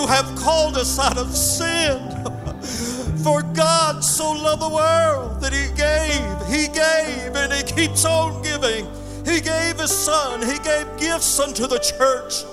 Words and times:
you 0.00 0.06
have 0.06 0.34
called 0.36 0.76
us 0.76 0.98
out 0.98 1.18
of 1.18 1.34
sin. 1.36 1.98
For 3.22 3.42
God 3.42 4.02
so 4.02 4.32
loved 4.32 4.62
the 4.62 4.68
world 4.68 5.40
that 5.42 5.52
He 5.52 5.68
gave, 5.76 6.38
He 6.48 6.68
gave, 6.72 7.36
and 7.36 7.52
He 7.52 7.62
keeps 7.62 8.04
on 8.06 8.42
giving. 8.42 8.86
He 9.26 9.40
gave 9.42 9.78
His 9.78 9.90
Son, 9.90 10.40
He 10.40 10.58
gave 10.60 10.86
gifts 10.98 11.38
unto 11.38 11.66
the 11.66 11.78
church. 11.78 12.44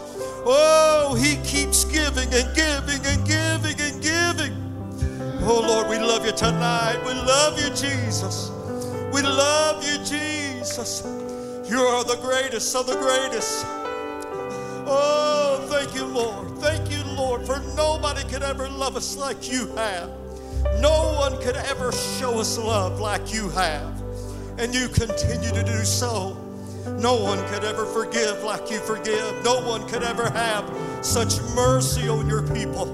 Oh, 0.46 1.16
He 1.18 1.38
keeps 1.48 1.86
giving 1.86 2.28
and 2.34 2.54
giving 2.54 3.06
and 3.06 3.26
giving 3.26 3.80
and 3.80 4.02
giving. 4.02 4.54
Oh, 5.44 5.64
Lord, 5.66 5.88
we 5.88 5.98
love 6.00 6.26
you 6.26 6.34
tonight. 6.34 7.00
We 7.06 7.14
love 7.14 7.58
you, 7.62 7.70
Jesus. 7.70 8.52
We 9.14 9.22
love 9.22 9.86
you, 9.88 9.98
Jesus. 10.04 11.04
You 11.70 11.80
are 11.80 12.04
the 12.04 12.18
greatest 12.22 12.76
of 12.76 12.88
the 12.88 12.96
greatest. 12.96 13.66
Oh, 14.90 15.66
thank 15.70 15.94
you, 15.96 16.06
Lord. 16.06 16.48
Thank 16.60 16.90
you, 16.90 17.07
Lord, 17.18 17.46
for 17.46 17.60
nobody 17.76 18.24
could 18.30 18.44
ever 18.44 18.70
love 18.70 18.96
us 18.96 19.18
like 19.18 19.52
you 19.52 19.68
have. 19.76 20.10
No 20.80 21.16
one 21.20 21.36
could 21.42 21.56
ever 21.56 21.92
show 21.92 22.40
us 22.40 22.58
love 22.60 23.00
like 23.00 23.34
you 23.34 23.50
have. 23.50 24.02
And 24.60 24.74
you 24.74 24.88
continue 24.88 25.50
to 25.50 25.64
do 25.64 25.84
so. 25.84 26.38
No 27.00 27.16
one 27.16 27.40
could 27.48 27.64
ever 27.64 27.86
forgive 27.86 28.44
like 28.44 28.70
you 28.70 28.80
forgive. 28.80 29.44
No 29.44 29.60
one 29.68 29.88
could 29.88 30.04
ever 30.04 30.30
have 30.30 30.72
such 31.02 31.42
mercy 31.56 32.08
on 32.08 32.28
your 32.28 32.44
people. 32.54 32.94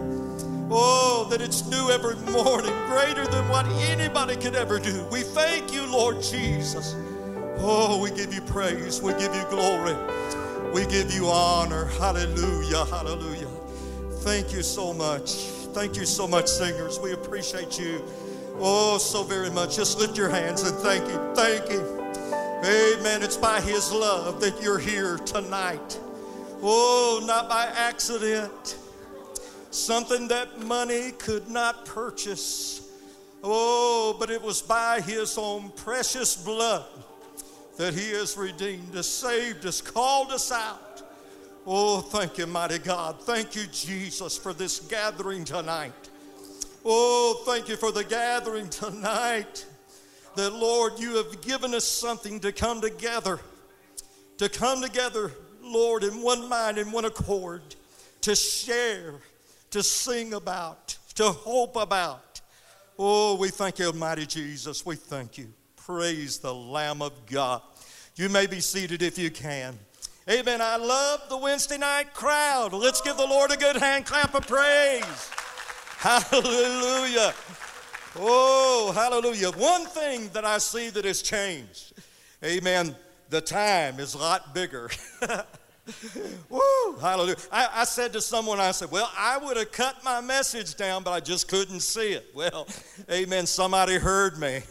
Oh, 0.72 1.28
that 1.30 1.42
it's 1.42 1.68
new 1.68 1.90
every 1.92 2.16
morning, 2.32 2.74
greater 2.88 3.28
than 3.28 3.48
what 3.50 3.68
anybody 3.90 4.36
could 4.38 4.56
ever 4.56 4.80
do. 4.80 5.06
We 5.12 5.22
thank 5.22 5.74
you, 5.74 5.86
Lord 5.86 6.22
Jesus. 6.22 6.96
Oh, 7.58 8.00
we 8.02 8.10
give 8.10 8.34
you 8.34 8.42
praise. 8.42 9.02
We 9.02 9.12
give 9.14 9.36
you 9.36 9.44
glory. 9.50 9.96
We 10.74 10.86
give 10.86 11.14
you 11.14 11.28
honor. 11.28 11.86
Hallelujah. 11.86 12.86
Hallelujah. 12.86 13.43
Thank 14.24 14.54
you 14.54 14.64
so 14.64 14.94
much. 14.94 15.34
Thank 15.74 15.98
you 15.98 16.06
so 16.06 16.26
much, 16.26 16.48
singers. 16.48 16.98
We 16.98 17.12
appreciate 17.12 17.78
you. 17.78 18.02
Oh, 18.56 18.98
so 18.98 19.22
very 19.22 19.50
much. 19.50 19.76
Just 19.76 20.00
lift 20.00 20.18
your 20.18 20.30
hands 20.30 20.64
and 20.64 20.74
thank 20.78 21.06
you. 21.10 21.34
Thank 21.36 21.70
you. 21.70 21.82
Amen. 22.64 23.22
It's 23.22 23.36
by 23.36 23.60
His 23.60 23.92
love 23.92 24.40
that 24.40 24.62
you're 24.64 24.80
here 24.80 25.18
tonight. 25.18 26.00
Oh, 26.62 27.22
not 27.26 27.50
by 27.50 27.66
accident. 27.76 28.78
Something 29.72 30.30
that 30.30 30.58
money 30.62 31.12
could 31.12 31.50
not 31.50 31.86
purchase. 31.86 32.90
Oh, 33.44 34.16
but 34.18 34.30
it 34.30 34.42
was 34.42 34.62
by 34.62 35.02
His 35.02 35.38
own 35.38 35.70
precious 35.76 36.34
blood 36.34 36.86
that 37.76 37.94
He 37.94 38.12
has 38.12 38.38
redeemed 38.38 38.96
us, 38.96 39.08
saved 39.08 39.66
us, 39.66 39.82
called 39.82 40.32
us 40.32 40.50
out. 40.50 40.93
Oh, 41.66 42.02
thank 42.02 42.38
you, 42.38 42.46
mighty 42.46 42.78
God. 42.78 43.22
Thank 43.22 43.56
you, 43.56 43.64
Jesus, 43.72 44.38
for 44.38 44.54
this 44.54 44.80
gathering 44.80 45.46
tonight. 45.46 45.94
Oh, 46.84 47.42
thank 47.46 47.70
you 47.70 47.78
for 47.78 47.90
the 47.90 48.04
gathering 48.04 48.68
tonight. 48.68 49.66
That, 50.36 50.52
Lord, 50.52 51.00
you 51.00 51.16
have 51.16 51.42
given 51.42 51.74
us 51.74 51.86
something 51.86 52.42
to 52.42 52.52
come 52.52 52.82
together, 52.82 53.40
to 54.40 54.50
come 54.50 54.82
together, 54.82 55.32
Lord, 55.62 56.04
in 56.04 56.22
one 56.22 56.50
mind, 56.50 56.78
in 56.78 56.92
one 56.92 57.06
accord, 57.06 57.62
to 58.22 58.36
share, 58.36 59.14
to 59.70 59.82
sing 59.82 60.34
about, 60.34 60.98
to 61.16 61.24
hope 61.30 61.78
about. 61.78 62.42
Oh, 63.00 63.36
we 63.36 63.48
thank 63.50 63.80
you, 63.80 63.94
mighty 63.94 64.26
Jesus. 64.26 64.86
We 64.86 64.96
thank 64.96 65.38
you. 65.38 65.54
Praise 65.78 66.40
the 66.40 66.54
Lamb 66.54 67.02
of 67.02 67.26
God. 67.26 67.62
You 68.16 68.28
may 68.28 68.48
be 68.48 68.60
seated 68.60 69.02
if 69.02 69.18
you 69.18 69.32
can. 69.32 69.80
Amen. 70.30 70.62
I 70.62 70.78
love 70.78 71.28
the 71.28 71.38
Wednesday 71.38 71.78
night 71.78 72.14
crowd. 72.14 72.72
Let's 72.72 73.02
give 73.02 73.18
the 73.18 73.26
Lord 73.26 73.52
a 73.52 73.58
good 73.58 73.76
hand 73.76 74.06
clap 74.06 74.34
of 74.34 74.48
praise. 74.48 75.30
Hallelujah. 75.98 77.34
Oh, 78.16 78.94
hallelujah. 78.96 79.52
One 79.52 79.86
thing 79.86 80.30
that 80.34 80.46
I 80.46 80.60
see 80.60 80.90
that 80.92 81.04
has 81.04 81.22
changed. 81.22 81.94
Amen. 82.44 82.96
The 83.30 83.42
time 83.42 84.00
is 84.00 84.14
a 84.14 84.18
lot 84.18 84.54
bigger. 84.54 84.90
Woo, 86.50 86.96
hallelujah. 87.02 87.36
I, 87.52 87.70
I, 87.74 87.84
said 87.84 88.14
to 88.14 88.22
someone, 88.22 88.62
I 88.62 88.72
said, 88.72 88.92
Well, 88.92 89.12
I 89.18 89.38
would 89.38 89.58
have 89.58 89.74
cut 89.74 90.02
my 90.06 90.22
message 90.22 90.76
down, 90.76 91.04
but 91.04 91.12
I 91.12 91.20
just 91.20 91.50
couldn't 91.50 91.82
see 91.82 92.14
it. 92.14 92.28
Well, 92.34 92.68
amen. 93.12 93.46
Somebody 93.46 93.96
heard 93.96 94.40
me. 94.40 94.62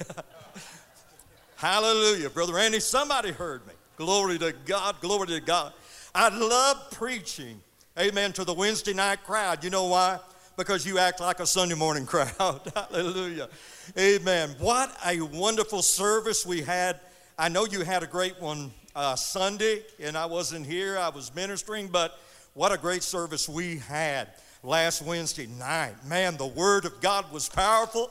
Hallelujah. 1.56 2.30
Brother 2.30 2.54
Randy, 2.54 2.80
somebody 2.80 3.32
heard 3.32 3.66
me. 3.66 3.71
Glory 4.02 4.36
to 4.36 4.52
God. 4.64 5.00
Glory 5.00 5.28
to 5.28 5.38
God. 5.38 5.72
I 6.12 6.28
love 6.28 6.90
preaching, 6.90 7.60
amen, 7.96 8.32
to 8.32 8.42
the 8.42 8.52
Wednesday 8.52 8.92
night 8.92 9.22
crowd. 9.22 9.62
You 9.62 9.70
know 9.70 9.86
why? 9.86 10.18
Because 10.56 10.84
you 10.84 10.98
act 10.98 11.20
like 11.20 11.38
a 11.38 11.46
Sunday 11.46 11.76
morning 11.76 12.04
crowd. 12.12 12.60
Hallelujah. 12.74 13.48
Amen. 13.96 14.56
What 14.58 14.92
a 15.06 15.20
wonderful 15.20 15.82
service 15.82 16.44
we 16.44 16.62
had. 16.62 16.98
I 17.38 17.48
know 17.48 17.64
you 17.64 17.82
had 17.82 18.02
a 18.02 18.08
great 18.08 18.40
one 18.40 18.72
uh, 18.96 19.14
Sunday, 19.14 19.84
and 20.00 20.18
I 20.18 20.26
wasn't 20.26 20.66
here, 20.66 20.98
I 20.98 21.10
was 21.10 21.32
ministering, 21.32 21.86
but 21.86 22.18
what 22.54 22.72
a 22.72 22.78
great 22.78 23.04
service 23.04 23.48
we 23.48 23.78
had 23.78 24.30
last 24.64 25.02
Wednesday 25.02 25.46
night. 25.46 25.94
Man, 26.04 26.36
the 26.36 26.46
Word 26.46 26.86
of 26.86 27.00
God 27.00 27.30
was 27.30 27.48
powerful, 27.48 28.10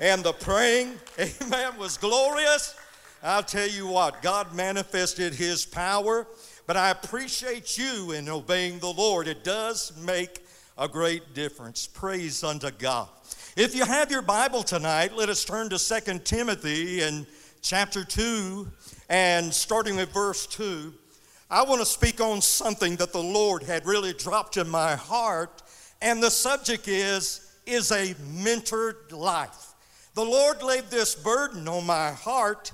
and 0.00 0.22
the 0.22 0.34
praying, 0.34 0.96
amen, 1.18 1.78
was 1.78 1.96
glorious. 1.96 2.74
I'll 3.22 3.42
tell 3.42 3.68
you 3.68 3.86
what, 3.86 4.22
God 4.22 4.54
manifested 4.54 5.34
His 5.34 5.66
power, 5.66 6.26
but 6.66 6.78
I 6.78 6.90
appreciate 6.90 7.76
you 7.76 8.12
in 8.12 8.30
obeying 8.30 8.78
the 8.78 8.92
Lord. 8.92 9.28
It 9.28 9.44
does 9.44 9.92
make 10.06 10.42
a 10.78 10.88
great 10.88 11.34
difference. 11.34 11.86
Praise 11.86 12.42
unto 12.42 12.70
God. 12.70 13.10
If 13.56 13.74
you 13.74 13.84
have 13.84 14.10
your 14.10 14.22
Bible 14.22 14.62
tonight, 14.62 15.14
let 15.14 15.28
us 15.28 15.44
turn 15.44 15.68
to 15.68 15.78
2 15.78 16.20
Timothy 16.20 17.02
in 17.02 17.26
chapter 17.60 18.04
2 18.04 18.66
and 19.10 19.52
starting 19.52 19.96
with 19.96 20.14
verse 20.14 20.46
2. 20.46 20.94
I 21.50 21.62
want 21.64 21.80
to 21.80 21.86
speak 21.86 22.22
on 22.22 22.40
something 22.40 22.96
that 22.96 23.12
the 23.12 23.22
Lord 23.22 23.62
had 23.64 23.84
really 23.84 24.14
dropped 24.14 24.56
in 24.56 24.68
my 24.68 24.96
heart, 24.96 25.62
and 26.00 26.22
the 26.22 26.30
subject 26.30 26.88
is 26.88 27.46
is 27.66 27.90
a 27.92 28.14
mentored 28.14 29.12
life. 29.12 29.74
The 30.14 30.24
Lord 30.24 30.62
laid 30.62 30.84
this 30.84 31.14
burden 31.14 31.68
on 31.68 31.84
my 31.84 32.12
heart 32.12 32.72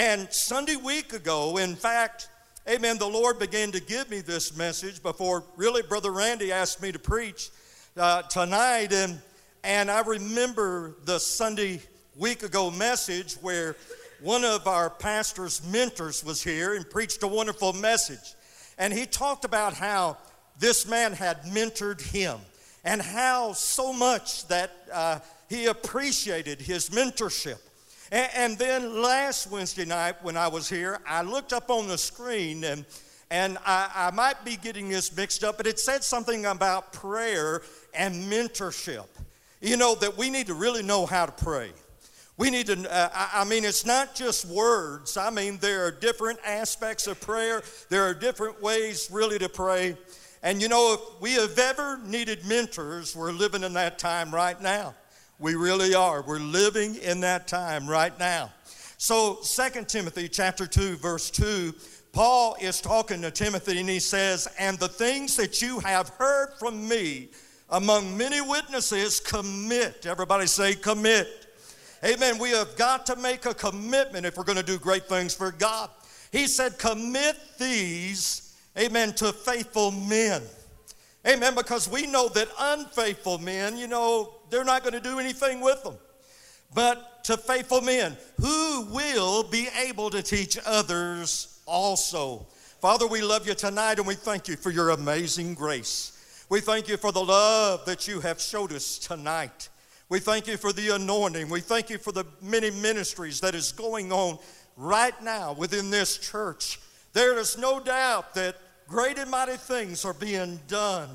and 0.00 0.32
Sunday 0.32 0.76
week 0.76 1.12
ago, 1.12 1.58
in 1.58 1.76
fact, 1.76 2.30
amen, 2.66 2.96
the 2.96 3.06
Lord 3.06 3.38
began 3.38 3.70
to 3.72 3.80
give 3.80 4.08
me 4.08 4.22
this 4.22 4.56
message 4.56 5.02
before 5.02 5.44
really 5.58 5.82
Brother 5.82 6.10
Randy 6.10 6.52
asked 6.52 6.80
me 6.80 6.90
to 6.90 6.98
preach 6.98 7.50
uh, 7.98 8.22
tonight. 8.22 8.94
And, 8.94 9.20
and 9.62 9.90
I 9.90 10.00
remember 10.00 10.94
the 11.04 11.20
Sunday 11.20 11.82
week 12.16 12.42
ago 12.44 12.70
message 12.70 13.34
where 13.42 13.76
one 14.22 14.42
of 14.42 14.66
our 14.66 14.88
pastor's 14.88 15.62
mentors 15.66 16.24
was 16.24 16.42
here 16.42 16.76
and 16.76 16.88
preached 16.88 17.22
a 17.22 17.28
wonderful 17.28 17.74
message. 17.74 18.32
And 18.78 18.94
he 18.94 19.04
talked 19.04 19.44
about 19.44 19.74
how 19.74 20.16
this 20.58 20.88
man 20.88 21.12
had 21.12 21.42
mentored 21.42 22.00
him 22.00 22.38
and 22.84 23.02
how 23.02 23.52
so 23.52 23.92
much 23.92 24.48
that 24.48 24.70
uh, 24.90 25.18
he 25.50 25.66
appreciated 25.66 26.58
his 26.58 26.88
mentorship. 26.88 27.58
And, 28.10 28.30
and 28.34 28.58
then 28.58 29.02
last 29.02 29.50
Wednesday 29.50 29.84
night 29.84 30.16
when 30.22 30.36
I 30.36 30.48
was 30.48 30.68
here, 30.68 30.98
I 31.06 31.22
looked 31.22 31.52
up 31.52 31.70
on 31.70 31.88
the 31.88 31.98
screen 31.98 32.64
and 32.64 32.84
and 33.32 33.58
I, 33.64 33.90
I, 33.94 34.10
might 34.10 34.44
be 34.44 34.56
getting 34.56 34.88
this 34.88 35.16
mixed 35.16 35.44
up, 35.44 35.56
but 35.56 35.68
it 35.68 35.78
said 35.78 36.02
something 36.02 36.46
about 36.46 36.92
prayer 36.92 37.62
and 37.94 38.24
mentorship. 38.24 39.06
You 39.60 39.76
know, 39.76 39.94
that 39.96 40.18
we 40.18 40.30
need 40.30 40.48
to 40.48 40.54
really 40.54 40.82
know 40.82 41.06
how 41.06 41.26
to 41.26 41.32
pray. 41.32 41.70
We 42.36 42.50
need 42.50 42.66
to, 42.66 42.92
uh, 42.92 43.10
I, 43.14 43.42
I 43.42 43.44
mean, 43.44 43.64
it's 43.64 43.86
not 43.86 44.16
just 44.16 44.46
words. 44.46 45.16
I 45.16 45.30
mean, 45.30 45.58
there 45.58 45.84
are 45.84 45.92
different 45.92 46.40
aspects 46.44 47.06
of 47.06 47.20
prayer, 47.20 47.62
there 47.88 48.02
are 48.02 48.14
different 48.14 48.60
ways 48.60 49.08
really 49.12 49.38
to 49.38 49.48
pray. 49.48 49.96
And 50.42 50.60
you 50.60 50.68
know, 50.68 50.94
if 50.94 51.20
we 51.20 51.34
have 51.34 51.56
ever 51.58 52.00
needed 52.04 52.44
mentors, 52.46 53.14
we're 53.14 53.30
living 53.30 53.62
in 53.62 53.74
that 53.74 53.98
time 53.98 54.34
right 54.34 54.60
now. 54.60 54.94
We 55.40 55.54
really 55.54 55.94
are. 55.94 56.20
We're 56.20 56.38
living 56.38 56.96
in 56.96 57.20
that 57.20 57.48
time 57.48 57.88
right 57.88 58.16
now. 58.18 58.52
So, 58.98 59.38
Second 59.40 59.88
Timothy 59.88 60.28
chapter 60.28 60.66
2, 60.66 60.96
verse 60.96 61.30
2, 61.30 61.72
Paul 62.12 62.56
is 62.60 62.82
talking 62.82 63.22
to 63.22 63.30
Timothy 63.30 63.80
and 63.80 63.88
he 63.88 64.00
says, 64.00 64.48
And 64.58 64.78
the 64.78 64.88
things 64.88 65.36
that 65.36 65.62
you 65.62 65.78
have 65.80 66.10
heard 66.10 66.50
from 66.58 66.86
me 66.86 67.30
among 67.70 68.18
many 68.18 68.42
witnesses, 68.42 69.18
commit. 69.18 70.04
Everybody 70.04 70.46
say, 70.46 70.74
commit. 70.74 71.46
Amen. 72.04 72.36
We 72.38 72.50
have 72.50 72.76
got 72.76 73.06
to 73.06 73.16
make 73.16 73.46
a 73.46 73.54
commitment 73.54 74.26
if 74.26 74.36
we're 74.36 74.44
going 74.44 74.58
to 74.58 74.62
do 74.62 74.78
great 74.78 75.06
things 75.06 75.34
for 75.34 75.52
God. 75.52 75.88
He 76.32 76.46
said, 76.46 76.78
Commit 76.78 77.36
these, 77.58 78.54
amen, 78.78 79.14
to 79.14 79.32
faithful 79.32 79.90
men. 79.90 80.42
Amen. 81.26 81.54
Because 81.54 81.88
we 81.88 82.06
know 82.06 82.28
that 82.30 82.48
unfaithful 82.58 83.38
men, 83.38 83.76
you 83.76 83.86
know, 83.86 84.34
they're 84.48 84.64
not 84.64 84.82
going 84.82 84.94
to 84.94 85.00
do 85.00 85.18
anything 85.18 85.60
with 85.60 85.82
them. 85.82 85.96
But 86.74 87.24
to 87.24 87.36
faithful 87.36 87.80
men 87.80 88.16
who 88.40 88.86
will 88.90 89.42
be 89.42 89.68
able 89.86 90.10
to 90.10 90.22
teach 90.22 90.58
others 90.64 91.60
also. 91.66 92.46
Father, 92.80 93.06
we 93.06 93.20
love 93.22 93.46
you 93.46 93.54
tonight 93.54 93.98
and 93.98 94.06
we 94.06 94.14
thank 94.14 94.48
you 94.48 94.56
for 94.56 94.70
your 94.70 94.90
amazing 94.90 95.54
grace. 95.54 96.46
We 96.48 96.60
thank 96.60 96.88
you 96.88 96.96
for 96.96 97.12
the 97.12 97.22
love 97.22 97.84
that 97.84 98.08
you 98.08 98.20
have 98.20 98.40
showed 98.40 98.72
us 98.72 98.98
tonight. 98.98 99.68
We 100.08 100.18
thank 100.18 100.46
you 100.48 100.56
for 100.56 100.72
the 100.72 100.94
anointing. 100.94 101.48
We 101.48 101.60
thank 101.60 101.90
you 101.90 101.98
for 101.98 102.10
the 102.10 102.24
many 102.42 102.70
ministries 102.70 103.40
that 103.40 103.54
is 103.54 103.70
going 103.70 104.10
on 104.10 104.38
right 104.76 105.14
now 105.22 105.52
within 105.52 105.90
this 105.90 106.18
church. 106.18 106.80
There 107.12 107.38
is 107.38 107.58
no 107.58 107.78
doubt 107.78 108.34
that 108.34 108.56
great 108.90 109.18
and 109.18 109.30
mighty 109.30 109.56
things 109.56 110.04
are 110.04 110.12
being 110.12 110.58
done 110.66 111.08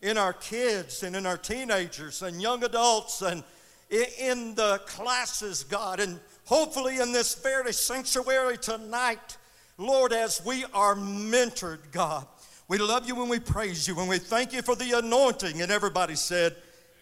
in 0.00 0.16
our 0.16 0.32
kids 0.32 1.02
and 1.02 1.14
in 1.14 1.26
our 1.26 1.36
teenagers 1.36 2.22
and 2.22 2.40
young 2.40 2.64
adults 2.64 3.20
and 3.20 3.44
in 3.90 4.54
the 4.54 4.80
classes, 4.86 5.62
God. 5.62 6.00
And 6.00 6.18
hopefully 6.46 7.00
in 7.00 7.12
this 7.12 7.34
very 7.34 7.74
sanctuary 7.74 8.56
tonight, 8.56 9.36
Lord, 9.76 10.14
as 10.14 10.42
we 10.44 10.64
are 10.72 10.94
mentored, 10.94 11.80
God, 11.92 12.26
we 12.66 12.78
love 12.78 13.06
you 13.06 13.14
when 13.14 13.28
we 13.28 13.40
praise 13.40 13.86
you 13.86 14.00
and 14.00 14.08
we 14.08 14.18
thank 14.18 14.54
you 14.54 14.62
for 14.62 14.74
the 14.74 14.98
anointing. 14.98 15.60
And 15.60 15.70
everybody 15.70 16.14
said, 16.14 16.56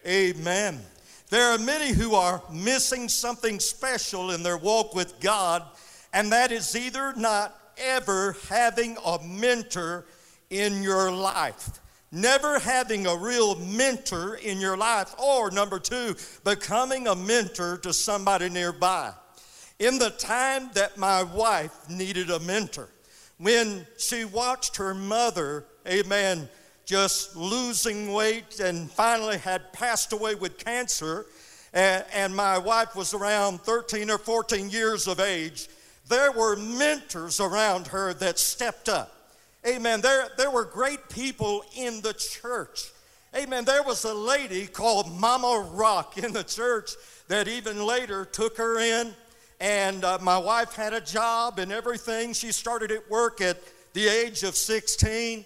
Amen. 0.04 0.80
There 1.30 1.52
are 1.52 1.58
many 1.58 1.92
who 1.92 2.16
are 2.16 2.42
missing 2.52 3.08
something 3.08 3.60
special 3.60 4.32
in 4.32 4.42
their 4.42 4.58
walk 4.58 4.92
with 4.92 5.20
God, 5.20 5.62
and 6.12 6.32
that 6.32 6.50
is 6.50 6.74
either 6.74 7.14
not 7.16 7.56
ever 7.78 8.36
having 8.48 8.96
a 9.04 9.18
mentor 9.24 10.04
in 10.50 10.82
your 10.82 11.10
life. 11.10 11.80
Never 12.12 12.58
having 12.58 13.06
a 13.06 13.16
real 13.16 13.56
mentor 13.56 14.36
in 14.36 14.60
your 14.60 14.76
life, 14.76 15.14
or 15.18 15.50
number 15.50 15.78
two, 15.78 16.14
becoming 16.44 17.08
a 17.08 17.14
mentor 17.14 17.78
to 17.78 17.92
somebody 17.92 18.48
nearby. 18.48 19.12
In 19.78 19.98
the 19.98 20.10
time 20.10 20.70
that 20.74 20.96
my 20.96 21.22
wife 21.22 21.90
needed 21.90 22.30
a 22.30 22.40
mentor, 22.40 22.88
when 23.38 23.86
she 23.98 24.24
watched 24.24 24.76
her 24.76 24.94
mother, 24.94 25.66
amen, 25.86 26.48
just 26.86 27.36
losing 27.36 28.12
weight 28.12 28.60
and 28.60 28.90
finally 28.90 29.36
had 29.36 29.72
passed 29.72 30.12
away 30.12 30.36
with 30.36 30.56
cancer. 30.56 31.26
And, 31.74 32.04
and, 32.14 32.34
my 32.34 32.56
wife 32.56 32.96
was 32.96 33.12
around 33.12 33.60
13 33.60 34.08
or 34.08 34.18
14 34.18 34.70
years 34.70 35.06
of 35.08 35.20
age. 35.20 35.68
There 36.08 36.32
were 36.32 36.56
mentors 36.56 37.40
around 37.40 37.88
her 37.88 38.14
that 38.14 38.38
stepped 38.38 38.88
up. 38.88 39.15
Amen. 39.66 40.00
There, 40.00 40.28
there 40.36 40.50
were 40.52 40.64
great 40.64 41.08
people 41.08 41.64
in 41.76 42.00
the 42.00 42.12
church. 42.12 42.92
Amen. 43.34 43.64
There 43.64 43.82
was 43.82 44.04
a 44.04 44.14
lady 44.14 44.68
called 44.68 45.10
Mama 45.18 45.68
Rock 45.72 46.18
in 46.18 46.32
the 46.32 46.44
church 46.44 46.92
that 47.26 47.48
even 47.48 47.84
later 47.84 48.24
took 48.24 48.56
her 48.58 48.78
in. 48.78 49.12
And 49.58 50.04
uh, 50.04 50.18
my 50.22 50.38
wife 50.38 50.74
had 50.74 50.92
a 50.92 51.00
job 51.00 51.58
and 51.58 51.72
everything. 51.72 52.32
She 52.32 52.52
started 52.52 52.92
at 52.92 53.10
work 53.10 53.40
at 53.40 53.58
the 53.92 54.06
age 54.06 54.44
of 54.44 54.54
16 54.54 55.44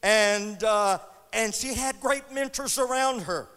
and, 0.00 0.62
uh, 0.62 0.98
and 1.32 1.52
she 1.52 1.74
had 1.74 1.98
great 2.00 2.30
mentors 2.32 2.78
around 2.78 3.22
her. 3.22 3.48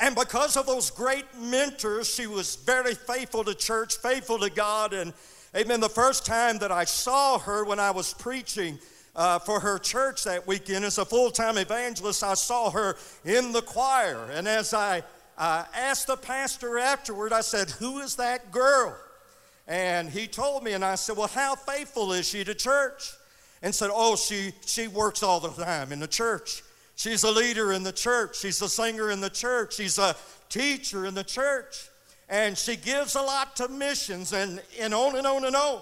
And 0.00 0.14
because 0.14 0.56
of 0.56 0.64
those 0.64 0.90
great 0.90 1.26
mentors, 1.38 2.08
she 2.08 2.26
was 2.26 2.56
very 2.56 2.94
faithful 2.94 3.44
to 3.44 3.54
church, 3.54 3.96
faithful 3.98 4.38
to 4.38 4.48
God. 4.48 4.94
And 4.94 5.12
amen, 5.54 5.80
the 5.80 5.90
first 5.90 6.24
time 6.24 6.56
that 6.58 6.72
I 6.72 6.84
saw 6.84 7.38
her 7.40 7.64
when 7.64 7.78
I 7.78 7.90
was 7.90 8.14
preaching 8.14 8.78
uh, 9.18 9.38
for 9.38 9.60
her 9.60 9.78
church 9.78 10.24
that 10.24 10.46
weekend 10.46 10.84
as 10.84 10.96
a 10.96 11.04
full 11.04 11.30
time 11.30 11.58
evangelist, 11.58 12.22
I 12.22 12.34
saw 12.34 12.70
her 12.70 12.96
in 13.24 13.52
the 13.52 13.60
choir. 13.60 14.30
And 14.32 14.48
as 14.48 14.72
I 14.72 15.02
uh, 15.36 15.64
asked 15.74 16.06
the 16.06 16.16
pastor 16.16 16.78
afterward, 16.78 17.32
I 17.32 17.42
said, 17.42 17.68
Who 17.72 17.98
is 17.98 18.16
that 18.16 18.50
girl? 18.52 18.96
And 19.66 20.08
he 20.08 20.26
told 20.26 20.62
me, 20.62 20.72
and 20.72 20.84
I 20.84 20.94
said, 20.94 21.16
Well, 21.16 21.26
how 21.26 21.56
faithful 21.56 22.12
is 22.12 22.26
she 22.26 22.44
to 22.44 22.54
church? 22.54 23.12
and 23.62 23.74
said, 23.74 23.90
Oh, 23.92 24.16
she, 24.16 24.52
she 24.64 24.88
works 24.88 25.22
all 25.22 25.40
the 25.40 25.50
time 25.50 25.92
in 25.92 25.98
the 26.00 26.06
church. 26.06 26.62
She's 26.94 27.24
a 27.24 27.30
leader 27.30 27.72
in 27.72 27.82
the 27.82 27.92
church. 27.92 28.38
She's 28.38 28.60
a 28.62 28.68
singer 28.68 29.10
in 29.10 29.20
the 29.20 29.30
church. 29.30 29.74
She's 29.74 29.98
a 29.98 30.16
teacher 30.48 31.06
in 31.06 31.14
the 31.14 31.24
church. 31.24 31.88
And 32.28 32.58
she 32.58 32.76
gives 32.76 33.14
a 33.14 33.22
lot 33.22 33.56
to 33.56 33.68
missions 33.68 34.32
and, 34.32 34.62
and 34.78 34.92
on 34.92 35.16
and 35.16 35.26
on 35.26 35.44
and 35.44 35.56
on. 35.56 35.80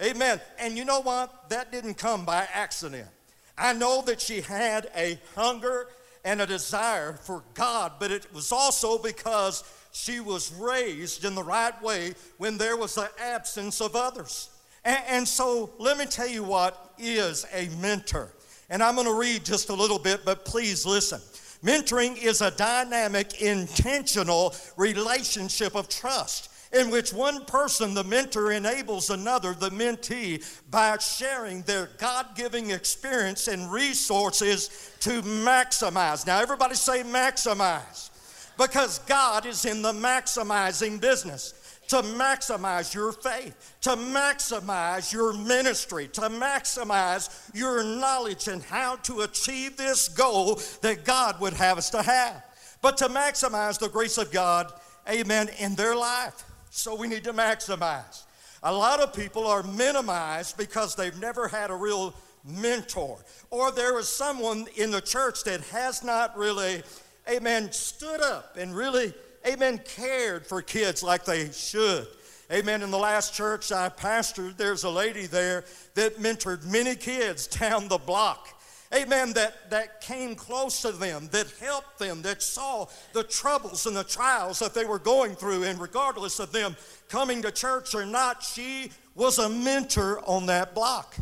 Amen. 0.00 0.40
And 0.58 0.76
you 0.76 0.84
know 0.84 1.00
what? 1.00 1.48
That 1.50 1.72
didn't 1.72 1.94
come 1.94 2.24
by 2.24 2.46
accident. 2.52 3.08
I 3.56 3.72
know 3.72 4.02
that 4.02 4.20
she 4.20 4.40
had 4.40 4.90
a 4.96 5.18
hunger 5.34 5.88
and 6.24 6.40
a 6.40 6.46
desire 6.46 7.14
for 7.14 7.42
God, 7.54 7.92
but 7.98 8.12
it 8.12 8.32
was 8.32 8.52
also 8.52 8.98
because 8.98 9.64
she 9.92 10.20
was 10.20 10.52
raised 10.52 11.24
in 11.24 11.34
the 11.34 11.42
right 11.42 11.80
way 11.82 12.14
when 12.36 12.58
there 12.58 12.76
was 12.76 12.96
an 12.96 13.08
absence 13.20 13.80
of 13.80 13.96
others. 13.96 14.50
And, 14.84 15.00
and 15.08 15.28
so 15.28 15.70
let 15.78 15.98
me 15.98 16.06
tell 16.06 16.28
you 16.28 16.44
what 16.44 16.94
is 16.98 17.46
a 17.52 17.68
mentor. 17.80 18.32
And 18.70 18.82
I'm 18.82 18.94
going 18.94 19.06
to 19.06 19.18
read 19.18 19.44
just 19.44 19.70
a 19.70 19.74
little 19.74 19.98
bit, 19.98 20.24
but 20.24 20.44
please 20.44 20.86
listen. 20.86 21.20
Mentoring 21.64 22.22
is 22.22 22.40
a 22.40 22.52
dynamic, 22.52 23.40
intentional 23.42 24.54
relationship 24.76 25.74
of 25.74 25.88
trust 25.88 26.50
in 26.72 26.90
which 26.90 27.12
one 27.12 27.44
person, 27.46 27.94
the 27.94 28.04
mentor, 28.04 28.52
enables 28.52 29.10
another, 29.10 29.54
the 29.54 29.70
mentee, 29.70 30.44
by 30.70 30.96
sharing 30.98 31.62
their 31.62 31.88
God 31.98 32.26
giving 32.34 32.70
experience 32.70 33.48
and 33.48 33.70
resources 33.72 34.92
to 35.00 35.22
maximize. 35.22 36.26
Now, 36.26 36.40
everybody 36.40 36.74
say 36.74 37.02
maximize 37.02 38.10
because 38.58 38.98
God 39.00 39.46
is 39.46 39.64
in 39.64 39.82
the 39.82 39.92
maximizing 39.92 41.00
business 41.00 41.54
to 41.88 42.02
maximize 42.02 42.94
your 42.94 43.12
faith, 43.12 43.76
to 43.80 43.90
maximize 43.90 45.12
your 45.12 45.32
ministry, 45.32 46.06
to 46.08 46.22
maximize 46.22 47.50
your 47.54 47.82
knowledge 47.82 48.46
and 48.46 48.62
how 48.62 48.96
to 48.96 49.22
achieve 49.22 49.76
this 49.76 50.08
goal 50.08 50.60
that 50.82 51.04
God 51.04 51.40
would 51.40 51.54
have 51.54 51.78
us 51.78 51.90
to 51.90 52.02
have. 52.02 52.44
But 52.82 52.98
to 52.98 53.08
maximize 53.08 53.78
the 53.78 53.88
grace 53.88 54.18
of 54.18 54.30
God, 54.30 54.70
amen, 55.08 55.48
in 55.58 55.74
their 55.74 55.96
life. 55.96 56.44
So 56.70 56.94
we 56.94 57.08
need 57.08 57.24
to 57.24 57.32
maximize. 57.32 58.24
A 58.62 58.72
lot 58.72 59.00
of 59.00 59.12
people 59.12 59.46
are 59.46 59.62
minimized 59.62 60.56
because 60.56 60.94
they've 60.94 61.18
never 61.20 61.48
had 61.48 61.70
a 61.70 61.74
real 61.74 62.14
mentor, 62.44 63.18
or 63.50 63.70
there 63.72 63.98
is 63.98 64.08
someone 64.08 64.66
in 64.76 64.90
the 64.90 65.00
church 65.00 65.44
that 65.44 65.60
has 65.62 66.02
not 66.02 66.36
really, 66.36 66.82
amen, 67.28 67.70
stood 67.72 68.20
up 68.20 68.56
and 68.56 68.74
really 68.74 69.12
amen, 69.46 69.80
cared 69.84 70.46
for 70.46 70.62
kids 70.62 71.02
like 71.02 71.24
they 71.24 71.50
should. 71.50 72.06
Amen. 72.50 72.82
In 72.82 72.90
the 72.90 72.98
last 72.98 73.34
church 73.34 73.70
I 73.72 73.90
pastored, 73.90 74.56
there's 74.56 74.84
a 74.84 74.90
lady 74.90 75.26
there 75.26 75.64
that 75.94 76.16
mentored 76.16 76.64
many 76.64 76.94
kids 76.94 77.46
down 77.46 77.88
the 77.88 77.98
block. 77.98 78.57
Amen. 78.94 79.32
That, 79.34 79.70
that 79.70 80.00
came 80.00 80.34
close 80.34 80.82
to 80.82 80.92
them, 80.92 81.28
that 81.32 81.52
helped 81.60 81.98
them, 81.98 82.22
that 82.22 82.42
saw 82.42 82.86
the 83.12 83.22
troubles 83.22 83.86
and 83.86 83.96
the 83.96 84.04
trials 84.04 84.58
that 84.60 84.74
they 84.74 84.84
were 84.84 84.98
going 84.98 85.34
through. 85.34 85.64
And 85.64 85.78
regardless 85.78 86.38
of 86.38 86.52
them 86.52 86.76
coming 87.08 87.42
to 87.42 87.52
church 87.52 87.94
or 87.94 88.06
not, 88.06 88.42
she 88.42 88.90
was 89.14 89.38
a 89.38 89.48
mentor 89.48 90.20
on 90.26 90.46
that 90.46 90.74
block. 90.74 91.16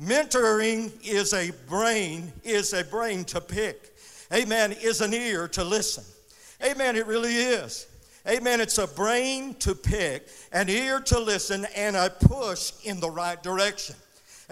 Mentoring 0.00 0.92
is 1.04 1.32
a 1.32 1.52
brain, 1.68 2.32
is 2.42 2.72
a 2.72 2.82
brain 2.84 3.24
to 3.24 3.40
pick. 3.40 3.94
Amen. 4.32 4.72
Is 4.72 5.00
an 5.00 5.14
ear 5.14 5.46
to 5.48 5.62
listen. 5.62 6.04
Amen, 6.64 6.96
it 6.96 7.06
really 7.06 7.34
is. 7.34 7.86
Amen. 8.26 8.60
It's 8.60 8.78
a 8.78 8.86
brain 8.86 9.54
to 9.56 9.74
pick, 9.74 10.28
an 10.50 10.70
ear 10.70 10.98
to 11.00 11.20
listen, 11.20 11.66
and 11.76 11.94
a 11.94 12.08
push 12.08 12.72
in 12.82 12.98
the 12.98 13.10
right 13.10 13.40
direction. 13.42 13.96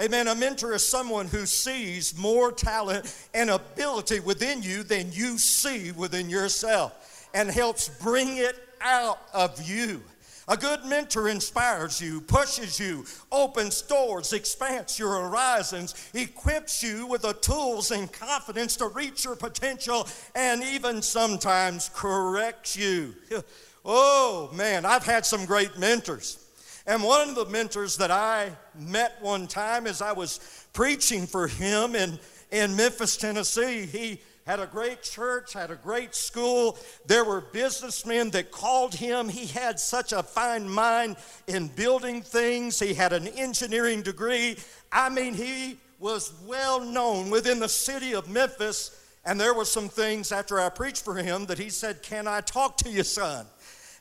Amen. 0.00 0.28
A 0.28 0.34
mentor 0.34 0.72
is 0.72 0.86
someone 0.86 1.26
who 1.26 1.44
sees 1.44 2.16
more 2.16 2.50
talent 2.50 3.14
and 3.34 3.50
ability 3.50 4.20
within 4.20 4.62
you 4.62 4.82
than 4.82 5.12
you 5.12 5.36
see 5.36 5.92
within 5.92 6.30
yourself 6.30 7.28
and 7.34 7.50
helps 7.50 7.88
bring 7.88 8.38
it 8.38 8.56
out 8.80 9.18
of 9.34 9.60
you. 9.68 10.02
A 10.48 10.56
good 10.56 10.84
mentor 10.86 11.28
inspires 11.28 12.00
you, 12.00 12.20
pushes 12.20 12.80
you, 12.80 13.04
opens 13.30 13.80
doors, 13.82 14.32
expands 14.32 14.98
your 14.98 15.12
horizons, 15.20 15.94
equips 16.14 16.82
you 16.82 17.06
with 17.06 17.22
the 17.22 17.34
tools 17.34 17.90
and 17.90 18.10
confidence 18.12 18.76
to 18.76 18.88
reach 18.88 19.24
your 19.24 19.36
potential, 19.36 20.08
and 20.34 20.62
even 20.64 21.00
sometimes 21.00 21.90
corrects 21.94 22.76
you. 22.76 23.14
Oh 23.84 24.48
man, 24.54 24.84
I've 24.84 25.04
had 25.04 25.26
some 25.26 25.44
great 25.44 25.76
mentors. 25.76 26.38
And 26.86 27.02
one 27.02 27.30
of 27.30 27.34
the 27.34 27.46
mentors 27.46 27.96
that 27.96 28.12
I 28.12 28.52
met 28.78 29.16
one 29.20 29.46
time 29.46 29.86
as 29.86 30.02
I 30.02 30.12
was 30.12 30.66
preaching 30.72 31.26
for 31.26 31.48
him 31.48 31.94
in, 31.94 32.18
in 32.50 32.76
Memphis, 32.76 33.16
Tennessee, 33.16 33.86
he 33.86 34.20
had 34.46 34.60
a 34.60 34.66
great 34.66 35.02
church, 35.02 35.52
had 35.52 35.70
a 35.70 35.76
great 35.76 36.14
school. 36.14 36.76
There 37.06 37.24
were 37.24 37.40
businessmen 37.40 38.30
that 38.30 38.50
called 38.50 38.94
him. 38.94 39.28
He 39.28 39.46
had 39.46 39.78
such 39.78 40.12
a 40.12 40.22
fine 40.22 40.68
mind 40.68 41.16
in 41.46 41.68
building 41.68 42.22
things, 42.22 42.78
he 42.78 42.94
had 42.94 43.12
an 43.12 43.28
engineering 43.28 44.02
degree. 44.02 44.56
I 44.90 45.08
mean, 45.08 45.34
he 45.34 45.78
was 45.98 46.32
well 46.46 46.80
known 46.80 47.30
within 47.30 47.60
the 47.60 47.68
city 47.68 48.14
of 48.14 48.28
Memphis. 48.28 48.98
And 49.24 49.40
there 49.40 49.54
were 49.54 49.64
some 49.64 49.88
things 49.88 50.32
after 50.32 50.58
I 50.58 50.68
preached 50.68 51.04
for 51.04 51.14
him 51.14 51.46
that 51.46 51.58
he 51.58 51.70
said, 51.70 52.02
Can 52.02 52.26
I 52.26 52.40
talk 52.40 52.76
to 52.78 52.90
you, 52.90 53.04
son? 53.04 53.46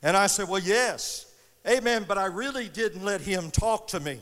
And 0.02 0.18
I 0.18 0.26
said, 0.28 0.50
Well, 0.50 0.62
yes. 0.62 1.28
Amen. 1.68 2.06
But 2.08 2.18
I 2.18 2.26
really 2.26 2.68
didn't 2.68 3.06
let 3.06 3.22
him 3.22 3.52
talk 3.52 3.88
to 3.90 4.00
me. 4.00 4.20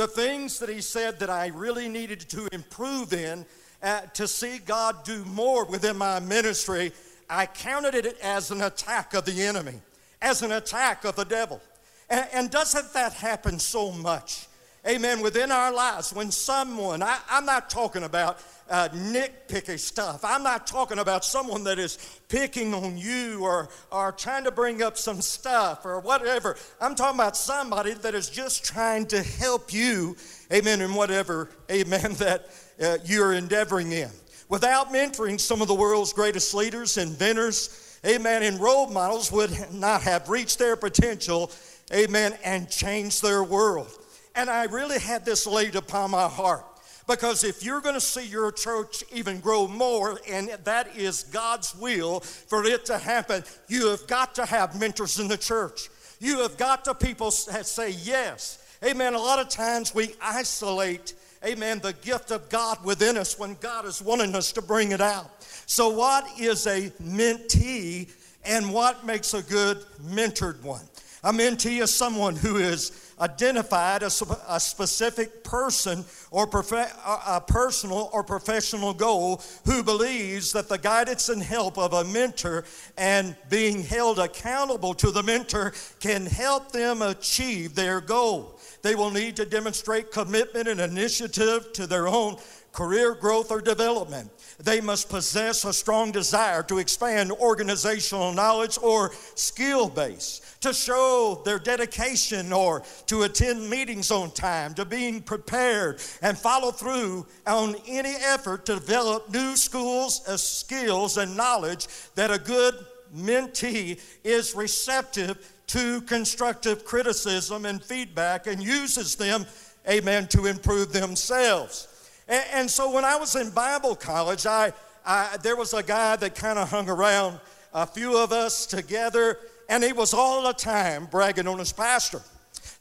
The 0.00 0.08
things 0.08 0.58
that 0.60 0.70
he 0.70 0.80
said 0.80 1.18
that 1.18 1.28
I 1.28 1.48
really 1.48 1.86
needed 1.86 2.20
to 2.30 2.48
improve 2.52 3.12
in 3.12 3.44
uh, 3.82 4.00
to 4.14 4.26
see 4.26 4.56
God 4.56 5.04
do 5.04 5.26
more 5.26 5.66
within 5.66 5.98
my 5.98 6.20
ministry, 6.20 6.92
I 7.28 7.44
counted 7.44 7.94
it 7.94 8.16
as 8.22 8.50
an 8.50 8.62
attack 8.62 9.12
of 9.12 9.26
the 9.26 9.42
enemy, 9.42 9.74
as 10.22 10.40
an 10.40 10.52
attack 10.52 11.04
of 11.04 11.16
the 11.16 11.26
devil. 11.26 11.60
And, 12.08 12.26
and 12.32 12.50
doesn't 12.50 12.94
that 12.94 13.12
happen 13.12 13.58
so 13.58 13.92
much? 13.92 14.46
Amen. 14.88 15.20
Within 15.20 15.52
our 15.52 15.72
lives, 15.72 16.14
when 16.14 16.30
someone, 16.30 17.02
I, 17.02 17.18
am 17.30 17.44
not 17.44 17.68
talking 17.68 18.02
about 18.02 18.40
uh, 18.70 18.88
nitpicky 18.88 19.78
stuff. 19.78 20.24
I'm 20.24 20.42
not 20.42 20.66
talking 20.66 20.98
about 20.98 21.22
someone 21.22 21.64
that 21.64 21.78
is 21.78 21.98
picking 22.28 22.72
on 22.72 22.96
you 22.96 23.40
or, 23.42 23.68
or 23.92 24.12
trying 24.12 24.44
to 24.44 24.50
bring 24.50 24.82
up 24.82 24.96
some 24.96 25.20
stuff 25.20 25.84
or 25.84 26.00
whatever. 26.00 26.56
I'm 26.80 26.94
talking 26.94 27.18
about 27.18 27.36
somebody 27.36 27.92
that 27.92 28.14
is 28.14 28.30
just 28.30 28.64
trying 28.64 29.06
to 29.08 29.22
help 29.22 29.70
you, 29.72 30.16
amen, 30.50 30.80
in 30.80 30.94
whatever, 30.94 31.50
amen, 31.70 32.12
that 32.14 32.48
uh, 32.82 32.98
you're 33.04 33.34
endeavoring 33.34 33.92
in. 33.92 34.10
Without 34.48 34.92
mentoring 34.92 35.38
some 35.38 35.60
of 35.60 35.68
the 35.68 35.74
world's 35.74 36.14
greatest 36.14 36.54
leaders, 36.54 36.96
inventors, 36.96 37.98
amen, 38.06 38.42
and 38.44 38.58
role 38.58 38.88
models 38.88 39.30
would 39.30 39.52
not 39.72 40.00
have 40.02 40.30
reached 40.30 40.58
their 40.58 40.74
potential, 40.74 41.50
amen, 41.92 42.36
and 42.44 42.70
changed 42.70 43.22
their 43.22 43.44
world. 43.44 43.99
And 44.34 44.48
I 44.48 44.64
really 44.64 44.98
had 44.98 45.24
this 45.24 45.46
laid 45.46 45.76
upon 45.76 46.10
my 46.12 46.28
heart. 46.28 46.64
Because 47.06 47.42
if 47.42 47.64
you're 47.64 47.80
going 47.80 47.94
to 47.96 48.00
see 48.00 48.24
your 48.26 48.52
church 48.52 49.02
even 49.12 49.40
grow 49.40 49.66
more, 49.66 50.20
and 50.28 50.48
that 50.64 50.96
is 50.96 51.24
God's 51.24 51.74
will 51.74 52.20
for 52.20 52.64
it 52.64 52.84
to 52.84 52.98
happen, 52.98 53.42
you 53.68 53.88
have 53.88 54.06
got 54.06 54.34
to 54.36 54.46
have 54.46 54.78
mentors 54.78 55.18
in 55.18 55.26
the 55.26 55.36
church. 55.36 55.88
You 56.20 56.40
have 56.42 56.56
got 56.56 56.84
to 56.84 56.94
people 56.94 57.32
that 57.50 57.66
say 57.66 57.90
yes. 57.90 58.64
Amen. 58.84 59.14
A 59.14 59.18
lot 59.18 59.40
of 59.40 59.48
times 59.48 59.94
we 59.94 60.14
isolate, 60.22 61.14
amen, 61.44 61.80
the 61.80 61.94
gift 61.94 62.30
of 62.30 62.48
God 62.48 62.84
within 62.84 63.16
us 63.16 63.38
when 63.38 63.56
God 63.60 63.86
is 63.86 64.00
wanting 64.00 64.34
us 64.36 64.52
to 64.52 64.62
bring 64.62 64.92
it 64.92 65.00
out. 65.00 65.42
So, 65.66 65.88
what 65.88 66.26
is 66.38 66.66
a 66.66 66.90
mentee 67.02 68.10
and 68.44 68.72
what 68.72 69.04
makes 69.04 69.34
a 69.34 69.42
good 69.42 69.78
mentored 70.02 70.62
one? 70.62 70.84
A 71.22 71.32
mentee 71.32 71.82
is 71.82 71.92
someone 71.92 72.34
who 72.34 72.56
is 72.56 72.92
identified 73.20 74.02
as 74.02 74.22
a 74.48 74.58
specific 74.58 75.44
person 75.44 76.04
or 76.30 76.46
prof- 76.46 76.72
a 76.72 77.42
personal 77.46 78.08
or 78.14 78.24
professional 78.24 78.94
goal 78.94 79.42
who 79.66 79.82
believes 79.82 80.52
that 80.52 80.70
the 80.70 80.78
guidance 80.78 81.28
and 81.28 81.42
help 81.42 81.76
of 81.76 81.92
a 81.92 82.04
mentor 82.04 82.64
and 82.96 83.36
being 83.50 83.82
held 83.82 84.18
accountable 84.18 84.94
to 84.94 85.10
the 85.10 85.22
mentor 85.22 85.74
can 86.00 86.24
help 86.24 86.72
them 86.72 87.02
achieve 87.02 87.74
their 87.74 88.00
goal. 88.00 88.58
They 88.80 88.94
will 88.94 89.10
need 89.10 89.36
to 89.36 89.44
demonstrate 89.44 90.12
commitment 90.12 90.68
and 90.68 90.80
initiative 90.80 91.74
to 91.74 91.86
their 91.86 92.08
own 92.08 92.36
career 92.72 93.14
growth 93.14 93.50
or 93.50 93.60
development. 93.60 94.30
They 94.58 94.80
must 94.80 95.10
possess 95.10 95.64
a 95.64 95.72
strong 95.72 96.12
desire 96.12 96.62
to 96.64 96.78
expand 96.78 97.32
organizational 97.32 98.32
knowledge 98.32 98.78
or 98.82 99.12
skill 99.34 99.88
base 99.88 100.49
to 100.60 100.74
show 100.74 101.40
their 101.44 101.58
dedication 101.58 102.52
or 102.52 102.82
to 103.06 103.22
attend 103.22 103.68
meetings 103.68 104.10
on 104.10 104.30
time, 104.30 104.74
to 104.74 104.84
being 104.84 105.22
prepared 105.22 106.00
and 106.22 106.36
follow 106.36 106.70
through 106.70 107.26
on 107.46 107.74
any 107.86 108.14
effort 108.22 108.66
to 108.66 108.74
develop 108.74 109.32
new 109.32 109.56
schools, 109.56 110.22
skills, 110.40 111.16
and 111.16 111.36
knowledge 111.36 111.86
that 112.14 112.30
a 112.30 112.38
good 112.38 112.74
mentee 113.16 113.98
is 114.22 114.54
receptive 114.54 115.52
to 115.66 116.00
constructive 116.02 116.84
criticism 116.84 117.64
and 117.64 117.82
feedback 117.82 118.46
and 118.46 118.62
uses 118.62 119.14
them, 119.16 119.46
amen, 119.88 120.26
to 120.26 120.46
improve 120.46 120.92
themselves. 120.92 121.88
And, 122.28 122.44
and 122.52 122.70
so 122.70 122.90
when 122.92 123.04
I 123.04 123.16
was 123.16 123.34
in 123.36 123.50
Bible 123.50 123.94
college, 123.94 124.46
I, 124.46 124.72
I 125.06 125.36
there 125.42 125.56
was 125.56 125.72
a 125.72 125.82
guy 125.82 126.16
that 126.16 126.34
kind 126.34 126.58
of 126.58 126.68
hung 126.68 126.90
around 126.90 127.40
a 127.72 127.86
few 127.86 128.16
of 128.16 128.32
us 128.32 128.66
together 128.66 129.38
and 129.70 129.84
he 129.84 129.92
was 129.92 130.12
all 130.12 130.42
the 130.42 130.52
time 130.52 131.06
bragging 131.06 131.46
on 131.46 131.58
his 131.58 131.72
pastor 131.72 132.20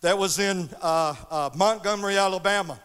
that 0.02 0.18
was 0.18 0.40
in 0.40 0.68
uh, 0.82 1.14
uh, 1.30 1.50
Montgomery, 1.56 2.18
Alabama. 2.18 2.80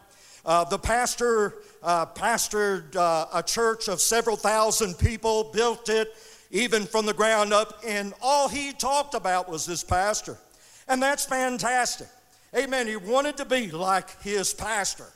Uh, 0.44 0.62
the 0.64 0.78
pastor 0.78 1.54
uh, 1.82 2.04
pastored 2.04 2.94
uh, 2.96 3.26
a 3.32 3.42
church 3.42 3.88
of 3.88 4.02
several 4.02 4.36
thousand 4.36 4.98
people, 4.98 5.44
built 5.54 5.88
it 5.88 6.14
even 6.50 6.84
from 6.84 7.06
the 7.06 7.14
ground 7.14 7.54
up, 7.54 7.80
and 7.84 8.12
all 8.20 8.46
he 8.48 8.72
talked 8.72 9.14
about 9.14 9.48
was 9.48 9.64
his 9.64 9.82
pastor. 9.82 10.36
And 10.86 11.02
that's 11.02 11.24
fantastic. 11.24 12.08
Amen. 12.54 12.86
He 12.86 12.96
wanted 12.96 13.38
to 13.38 13.46
be 13.46 13.70
like 13.70 14.22
his 14.22 14.52
pastor. 14.52 15.06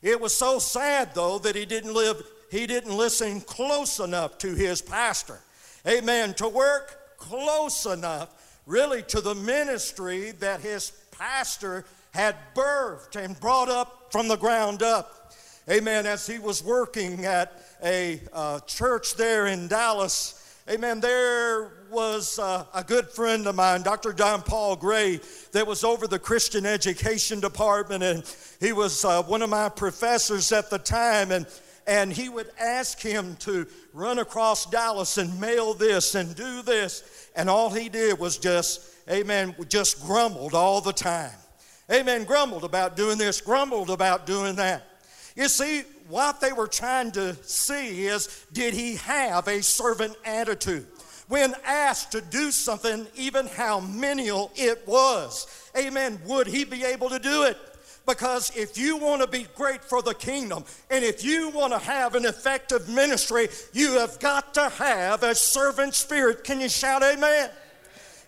It 0.00 0.18
was 0.18 0.34
so 0.34 0.58
sad, 0.58 1.10
though, 1.14 1.38
that 1.40 1.54
he 1.54 1.66
didn't 1.66 1.92
live, 1.92 2.22
he 2.50 2.66
didn't 2.66 2.96
listen 2.96 3.42
close 3.42 4.00
enough 4.00 4.38
to 4.38 4.54
his 4.54 4.80
pastor. 4.80 5.38
Amen. 5.86 6.32
To 6.34 6.48
work 6.48 7.18
close 7.18 7.84
enough 7.84 8.30
really 8.68 9.02
to 9.02 9.22
the 9.22 9.34
ministry 9.34 10.30
that 10.32 10.60
his 10.60 10.92
pastor 11.10 11.86
had 12.12 12.36
birthed 12.54 13.16
and 13.16 13.38
brought 13.40 13.70
up 13.70 14.12
from 14.12 14.28
the 14.28 14.36
ground 14.36 14.82
up. 14.82 15.32
Amen. 15.70 16.04
As 16.04 16.26
he 16.26 16.38
was 16.38 16.62
working 16.62 17.24
at 17.24 17.50
a 17.82 18.20
uh, 18.30 18.60
church 18.60 19.16
there 19.16 19.46
in 19.46 19.68
Dallas, 19.68 20.60
amen, 20.68 21.00
there 21.00 21.72
was 21.90 22.38
uh, 22.38 22.66
a 22.74 22.84
good 22.84 23.08
friend 23.08 23.46
of 23.46 23.54
mine, 23.54 23.82
Dr. 23.82 24.12
John 24.12 24.42
Paul 24.42 24.76
Gray, 24.76 25.20
that 25.52 25.66
was 25.66 25.82
over 25.82 26.06
the 26.06 26.18
Christian 26.18 26.66
education 26.66 27.40
department, 27.40 28.02
and 28.02 28.22
he 28.60 28.74
was 28.74 29.02
uh, 29.02 29.22
one 29.22 29.40
of 29.40 29.48
my 29.48 29.70
professors 29.70 30.52
at 30.52 30.68
the 30.68 30.78
time. 30.78 31.32
And 31.32 31.46
and 31.88 32.12
he 32.12 32.28
would 32.28 32.50
ask 32.60 33.00
him 33.00 33.34
to 33.36 33.66
run 33.94 34.18
across 34.18 34.66
Dallas 34.66 35.16
and 35.16 35.40
mail 35.40 35.72
this 35.72 36.14
and 36.14 36.36
do 36.36 36.60
this. 36.60 37.17
And 37.38 37.48
all 37.48 37.70
he 37.70 37.88
did 37.88 38.18
was 38.18 38.36
just, 38.36 38.82
amen, 39.08 39.54
just 39.68 40.02
grumbled 40.02 40.54
all 40.54 40.80
the 40.80 40.92
time. 40.92 41.30
Amen, 41.90 42.24
grumbled 42.24 42.64
about 42.64 42.96
doing 42.96 43.16
this, 43.16 43.40
grumbled 43.40 43.90
about 43.90 44.26
doing 44.26 44.56
that. 44.56 44.82
You 45.36 45.48
see, 45.48 45.84
what 46.08 46.40
they 46.40 46.52
were 46.52 46.66
trying 46.66 47.12
to 47.12 47.36
see 47.44 48.06
is 48.06 48.44
did 48.52 48.74
he 48.74 48.96
have 48.96 49.46
a 49.46 49.62
servant 49.62 50.16
attitude? 50.24 50.84
When 51.28 51.54
asked 51.64 52.10
to 52.12 52.20
do 52.20 52.50
something, 52.50 53.06
even 53.14 53.46
how 53.46 53.78
menial 53.78 54.50
it 54.56 54.82
was, 54.88 55.46
amen, 55.78 56.18
would 56.26 56.48
he 56.48 56.64
be 56.64 56.82
able 56.82 57.08
to 57.10 57.20
do 57.20 57.44
it? 57.44 57.56
Because 58.08 58.50
if 58.56 58.78
you 58.78 58.96
want 58.96 59.20
to 59.20 59.28
be 59.28 59.46
great 59.54 59.84
for 59.84 60.00
the 60.00 60.14
kingdom 60.14 60.64
and 60.90 61.04
if 61.04 61.22
you 61.22 61.50
want 61.50 61.74
to 61.74 61.78
have 61.78 62.14
an 62.14 62.24
effective 62.24 62.88
ministry, 62.88 63.48
you 63.74 63.98
have 63.98 64.18
got 64.18 64.54
to 64.54 64.70
have 64.70 65.22
a 65.22 65.34
servant 65.34 65.94
spirit. 65.94 66.42
Can 66.42 66.58
you 66.58 66.70
shout 66.70 67.02
amen? 67.02 67.50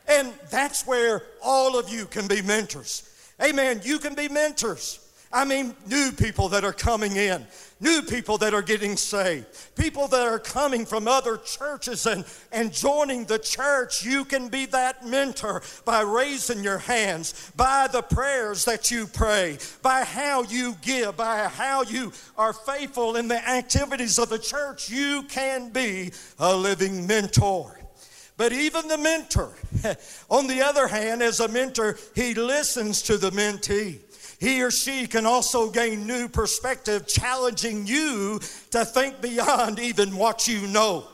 And 0.07 0.35
that's 0.51 0.87
where 0.87 1.23
all 1.43 1.79
of 1.79 1.89
you 1.89 2.05
can 2.05 2.29
be 2.29 2.43
mentors. 2.43 3.09
Amen. 3.43 3.81
You 3.83 3.99
can 3.99 4.15
be 4.15 4.29
mentors. 4.29 5.01
I 5.33 5.47
mean, 5.47 5.75
new 5.87 6.13
people 6.13 6.51
that 6.51 6.63
are 6.63 6.75
coming 6.75 7.17
in, 7.17 7.47
new 7.81 8.03
people 8.03 8.39
that 8.39 8.55
are 8.55 8.63
getting 8.63 8.97
saved, 8.97 9.47
people 9.75 10.07
that 10.09 10.27
are 10.27 10.39
coming 10.39 10.85
from 10.85 11.09
other 11.09 11.39
churches 11.39 12.07
and, 12.07 12.25
and 12.53 12.73
joining 12.73 13.25
the 13.25 13.39
church. 13.39 14.05
You 14.05 14.25
can 14.25 14.49
be 14.49 14.67
that 14.67 15.07
mentor 15.07 15.63
by 15.85 16.03
raising 16.03 16.63
your 16.63 16.79
hands, 16.79 17.51
by 17.57 17.89
the 17.91 18.03
prayers 18.03 18.65
that 18.67 18.91
you 18.91 19.07
pray, 19.07 19.59
by 19.83 20.05
how 20.05 20.43
you 20.43 20.77
give, 20.83 21.17
by 21.17 21.49
how 21.49 21.83
you 21.83 22.13
are 22.37 22.53
faithful 22.53 23.17
in 23.17 23.29
the 23.29 23.49
activities 23.49 24.19
of 24.19 24.29
the 24.29 24.39
church. 24.39 24.91
You 24.91 25.23
can 25.25 25.71
be 25.71 26.13
a 26.39 26.55
living 26.55 27.07
mentor. 27.07 27.79
But 28.37 28.53
even 28.53 28.89
the 28.89 28.97
mentor, 28.97 29.53
on 30.31 30.47
the 30.47 30.63
other 30.63 30.87
hand, 30.87 31.23
as 31.23 31.41
a 31.41 31.49
mentor, 31.49 31.99
he 32.15 32.33
listens 32.35 33.03
to 33.03 33.19
the 33.19 33.31
mentee 33.31 33.99
he 34.41 34.63
or 34.63 34.71
she 34.71 35.07
can 35.07 35.27
also 35.27 35.71
gain 35.71 36.07
new 36.07 36.27
perspective, 36.27 37.07
challenging 37.07 37.87
you 37.87 38.41
to 38.71 38.87
think 38.87 39.21
beyond 39.21 39.79
even 39.79 40.17
what 40.17 40.49
you 40.49 40.67
know. 40.67 41.07